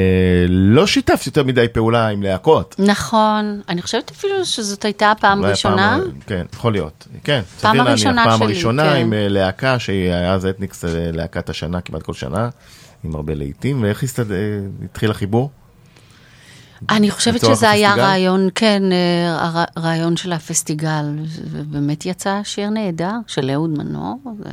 לא 0.49 0.87
שיתפת 0.87 1.25
יותר 1.25 1.43
מדי 1.43 1.65
פעולה 1.73 2.07
עם 2.07 2.23
להקות. 2.23 2.75
נכון, 2.79 3.61
אני 3.69 3.81
חושבת 3.81 4.11
אפילו 4.11 4.45
שזאת 4.45 4.85
הייתה 4.85 5.11
הפעם 5.11 5.43
הראשונה. 5.45 5.95
הפעם, 5.95 6.09
כן, 6.27 6.45
יכול 6.53 6.71
להיות. 6.71 7.07
כן, 7.23 7.41
פעם 7.61 7.79
הראשונה 7.79 8.23
פעם 8.25 8.37
שלי, 8.39 8.45
הראשונה 8.45 8.83
כן. 8.83 8.95
עם 9.01 9.13
אה, 9.13 9.27
להקה 9.29 9.79
שהיא 9.79 10.11
אז 10.13 10.45
אתניקס 10.45 10.85
אה, 10.85 10.89
להקת 11.13 11.49
השנה 11.49 11.81
כמעט 11.81 12.01
כל 12.01 12.13
שנה, 12.13 12.49
עם 13.03 13.15
הרבה 13.15 13.33
להיטים, 13.33 13.83
ואיך 13.83 14.03
הסתד- 14.03 14.31
אה, 14.31 14.37
התחיל 14.85 15.11
החיבור? 15.11 15.49
אני 16.89 17.11
חושבת 17.11 17.41
שזה 17.45 17.69
היה 17.69 17.87
הפסטיגל? 17.89 18.07
רעיון, 18.07 18.49
כן, 18.55 18.83
אה, 18.91 19.37
הר- 19.45 19.83
רעיון 19.83 20.17
של 20.17 20.33
הפסטיגל, 20.33 21.05
ובאמת 21.51 22.05
יצא 22.05 22.41
שיר 22.43 22.69
נהדר 22.69 23.11
של 23.27 23.49
אהוד 23.53 23.69
מנור. 23.69 24.19
ו- 24.39 24.49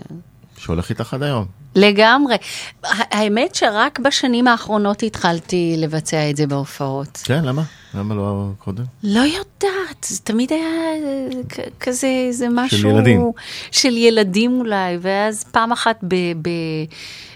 שהולך 0.59 0.91
איתך 0.91 1.15
עד 1.15 1.23
היום. 1.23 1.45
לגמרי. 1.75 2.37
האמת 2.85 3.55
שרק 3.55 3.99
בשנים 3.99 4.49
האחרונות 4.49 5.03
התחלתי 5.03 5.75
לבצע 5.79 6.31
את 6.31 6.37
זה 6.37 6.47
בהופעות. 6.47 7.21
כן, 7.25 7.45
למה? 7.45 7.63
למה 7.97 8.15
לא 8.15 8.45
קודם? 8.59 8.85
לא 9.03 9.21
יודעת, 9.21 10.05
זה 10.09 10.19
תמיד 10.25 10.53
היה 10.53 10.63
אה, 10.67 11.65
כזה, 11.81 12.09
זה 12.31 12.47
משהו... 12.51 12.91
ילדים. 12.91 13.31
של 13.71 13.97
ילדים 13.97 14.59
אולי, 14.61 14.99
ואז 15.01 15.45
פעם 15.45 15.73
אחת 15.73 15.99
ב, 16.03 16.15
ב, 16.43 16.49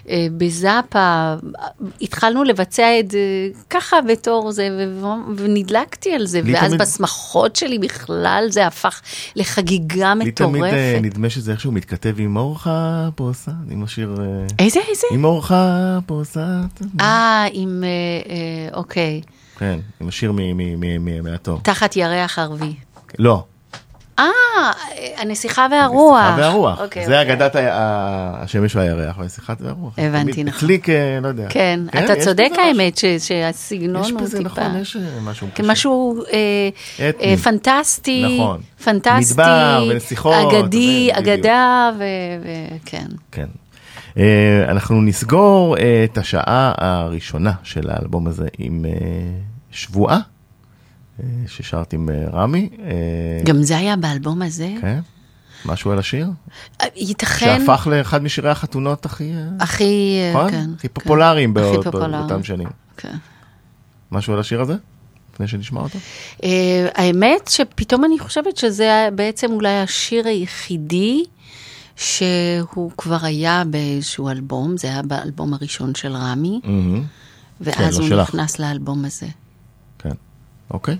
אה, 0.09 0.27
בזאפה 0.37 1.33
התחלנו 2.01 2.43
לבצע 2.43 2.99
את 2.99 3.11
זה 3.11 3.19
ככה 3.69 4.01
בתור 4.01 4.51
זה, 4.51 4.69
ונדלקתי 5.35 6.13
על 6.13 6.25
זה, 6.25 6.41
ואז 6.45 6.67
תמיד- 6.69 6.81
בשמחות 6.81 7.55
שלי 7.55 7.79
בכלל 7.79 8.45
זה 8.49 8.67
הפך 8.67 9.01
לחגיגה 9.35 10.13
לי 10.15 10.31
תמיד 10.31 10.63
אה, 10.63 10.67
מטורפת. 10.69 10.99
נדמה 11.01 11.29
שזה 11.29 11.51
איכשהו 11.51 11.71
מתכתב 11.71 12.15
עם 12.17 12.37
אורחה 12.37 13.09
פוסה, 13.15 13.51
עם 13.71 13.83
השיר... 13.83 14.15
איזה, 14.59 14.79
איזה? 14.89 15.07
עם 15.11 15.25
אורחה 15.25 15.97
פוסה. 16.05 16.61
אה, 16.99 17.45
עם, 17.53 17.83
אוקיי, 18.73 19.21
כן, 19.61 19.79
עם 20.01 20.07
השיר 20.07 20.31
מ- 20.31 20.35
מ- 20.37 20.79
מ- 20.79 21.05
מ- 21.05 21.23
מהתום. 21.23 21.59
תחת 21.63 21.95
ירח 21.95 22.39
ערבי. 22.39 22.73
לא, 23.19 23.43
אה, 24.19 24.25
הנסיכה 25.17 25.67
והרוח. 25.71 26.21
הנסיכה 26.21 26.41
והרוח. 26.41 26.79
אוקיי, 26.81 27.05
זה 27.05 27.19
אוקיי. 27.21 27.33
אגדת 27.33 27.55
השמש 27.73 28.75
והירח, 28.75 29.17
והנסיכה 29.17 29.53
והרוח. 29.59 29.93
הבנתי, 29.99 30.43
נכון. 30.43 30.57
אצלי 30.57 30.79
כ... 30.83 30.89
לא 31.21 31.27
יודע. 31.27 31.47
כן, 31.49 31.79
אתה 31.89 32.13
יש 32.17 32.23
צודק 32.23 32.47
בזה 32.51 32.61
האמת 32.61 32.97
ש- 32.97 33.05
שהסגנון 33.05 34.01
יש 34.03 34.11
הוא 34.11 34.19
בזה, 34.21 34.37
טיפה... 34.37 34.49
נכון, 34.67 34.81
יש 34.81 34.95
אה, 34.95 35.01
משהו 35.21 35.47
קשה. 35.53 35.63
כמשהו 35.63 36.23
אה. 36.33 36.69
אה, 37.21 37.37
פנטסטי, 37.43 38.37
נכון. 38.39 38.61
פנטסטי, 38.83 39.33
מדבר 39.33 39.85
ונסיכות, 39.89 40.33
אגדי, 40.53 41.09
ו-. 41.15 41.19
אגדה, 41.19 41.91
וכן. 42.41 43.07
כן. 43.31 43.47
אה, 44.17 44.65
אנחנו 44.67 45.01
נסגור 45.01 45.77
אה, 45.77 46.03
את 46.03 46.17
השעה 46.17 46.71
הראשונה 46.77 47.51
של 47.63 47.89
האלבום 47.89 48.27
הזה 48.27 48.47
עם 48.57 48.85
אה, 48.85 48.91
שבועה, 49.71 50.19
אה, 51.19 51.25
ששרת 51.47 51.93
עם 51.93 52.09
אה, 52.09 52.25
רמי. 52.33 52.69
אה, 52.79 53.43
גם 53.43 53.63
זה 53.63 53.77
היה 53.77 53.95
באלבום 53.95 54.41
הזה? 54.41 54.73
כן, 54.81 54.99
משהו 55.65 55.91
על 55.91 55.99
השיר? 55.99 56.27
ייתכן, 56.95 57.59
שהפך 57.65 57.87
לאחד 57.91 58.23
משירי 58.23 58.49
החתונות 58.49 59.05
הכי... 59.05 59.31
הכי, 59.59 60.19
נכון? 60.33 60.51
כן. 60.51 60.69
הכי 60.77 60.87
פופולריים 60.89 61.51
הכי 61.57 61.61
באות- 61.61 61.83
פופולרי. 61.85 62.11
באותם 62.11 62.43
שנים. 62.43 62.67
כן. 62.97 63.15
משהו 64.11 64.33
על 64.33 64.39
השיר 64.39 64.61
הזה? 64.61 64.75
לפני 65.33 65.47
שנשמע 65.47 65.81
אותו? 65.81 65.99
האמת 66.95 67.47
שפתאום 67.49 68.05
אני 68.05 68.19
חושבת 68.19 68.57
שזה 68.57 69.09
בעצם 69.15 69.51
אולי 69.51 69.77
השיר 69.79 70.27
היחידי 70.27 71.23
שהוא 71.95 72.91
כבר 72.97 73.17
היה 73.21 73.63
באיזשהו 73.67 74.29
אלבום, 74.29 74.77
זה 74.77 74.87
היה 74.87 75.01
באלבום 75.01 75.53
הראשון 75.53 75.95
של 75.95 76.11
רמי. 76.15 76.59
ואז 77.61 77.99
לא 77.99 78.05
הוא. 78.15 78.21
נכנס 78.21 78.59
לאלבום 78.59 79.05
הזה. 79.05 79.27
אוקיי. 80.73 80.97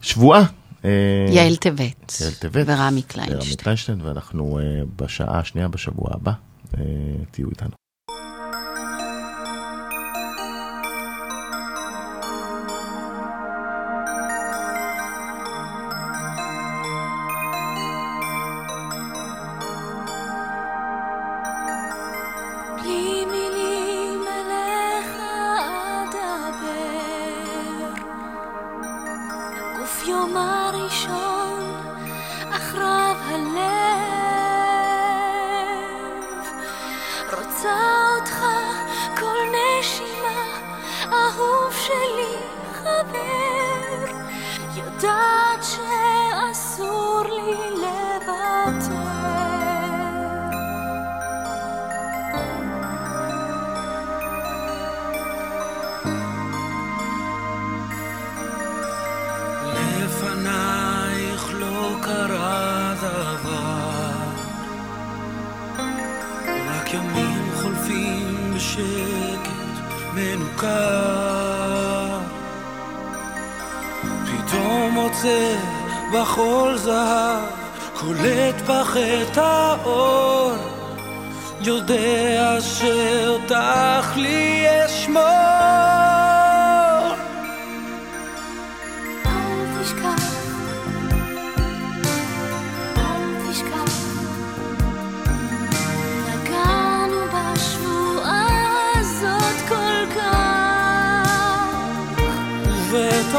שבועה. 0.00 0.44
אה, 0.84 0.90
יעל 1.28 1.56
טבת. 1.56 2.16
יעל 2.20 2.32
טבת. 2.32 2.66
ורמי 2.66 2.74
רמי 2.80 3.02
קליינשטיין. 3.02 3.56
קליינשטיין, 3.56 4.00
ואנחנו 4.00 4.58
אה, 4.58 4.64
בשעה 4.96 5.38
השנייה 5.38 5.68
בשבוע 5.68 6.10
הבא, 6.14 6.32
אה, 6.78 6.82
תהיו 7.30 7.48
איתנו. 7.50 7.87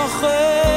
会 0.10 0.69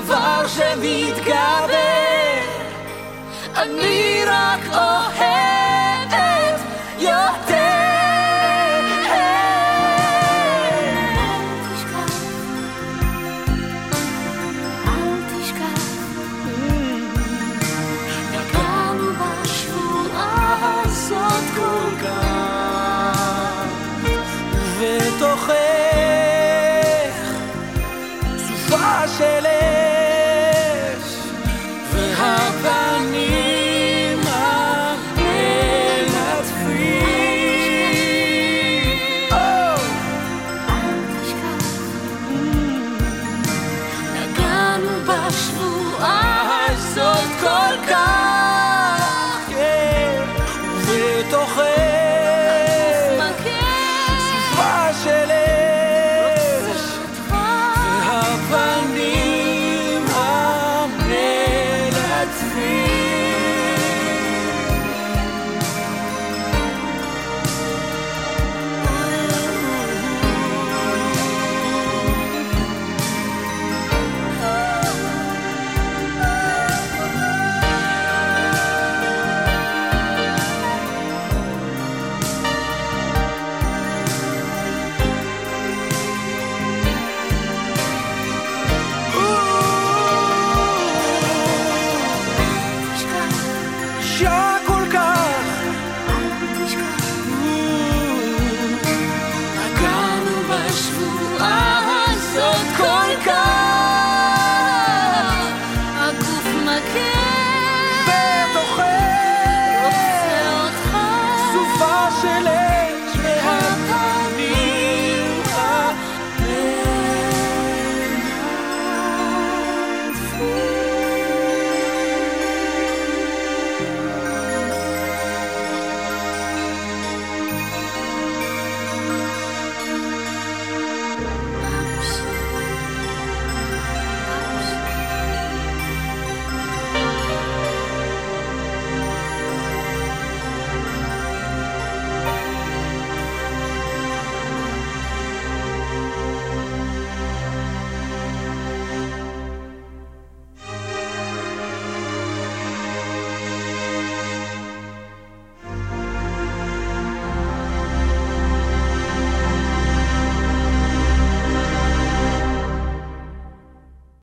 דבר 0.00 0.46
שמתגבר. 0.48 1.72
אני 3.56 4.22
רק 4.26 4.60
אוהבת 4.74 5.41